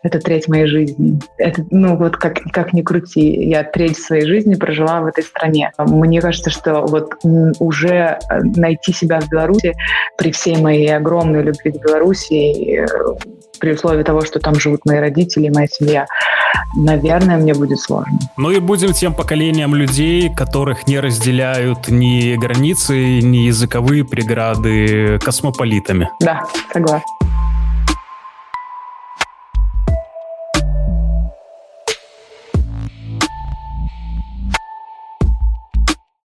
это 0.03 0.19
треть 0.19 0.47
моей 0.47 0.67
жизни. 0.67 1.19
Это, 1.37 1.65
ну 1.69 1.97
вот 1.97 2.17
как, 2.17 2.41
как 2.51 2.73
ни 2.73 2.81
крути, 2.81 3.49
я 3.49 3.63
треть 3.63 3.97
своей 3.97 4.25
жизни 4.25 4.55
прожила 4.55 5.01
в 5.01 5.05
этой 5.05 5.23
стране. 5.23 5.71
Мне 5.77 6.21
кажется, 6.21 6.49
что 6.49 6.81
вот 6.81 7.13
уже 7.23 8.19
найти 8.33 8.93
себя 8.93 9.19
в 9.19 9.29
Беларуси 9.29 9.73
при 10.17 10.31
всей 10.31 10.57
моей 10.57 10.95
огромной 10.95 11.43
любви 11.43 11.71
к 11.71 11.81
Беларуси, 11.83 12.79
э, 12.79 12.87
при 13.59 13.73
условии 13.73 14.03
того, 14.03 14.21
что 14.21 14.39
там 14.39 14.55
живут 14.55 14.85
мои 14.85 14.97
родители, 14.97 15.49
моя 15.49 15.67
семья, 15.67 16.05
наверное, 16.75 17.37
мне 17.37 17.53
будет 17.53 17.79
сложно. 17.79 18.19
Ну 18.37 18.51
и 18.51 18.59
будем 18.59 18.93
тем 18.93 19.13
поколением 19.13 19.75
людей, 19.75 20.33
которых 20.33 20.87
не 20.87 20.99
разделяют 20.99 21.87
ни 21.89 22.35
границы, 22.35 23.19
ни 23.21 23.47
языковые 23.47 24.05
преграды 24.05 25.19
космополитами. 25.19 26.09
Да, 26.19 26.43
согласна. 26.71 27.22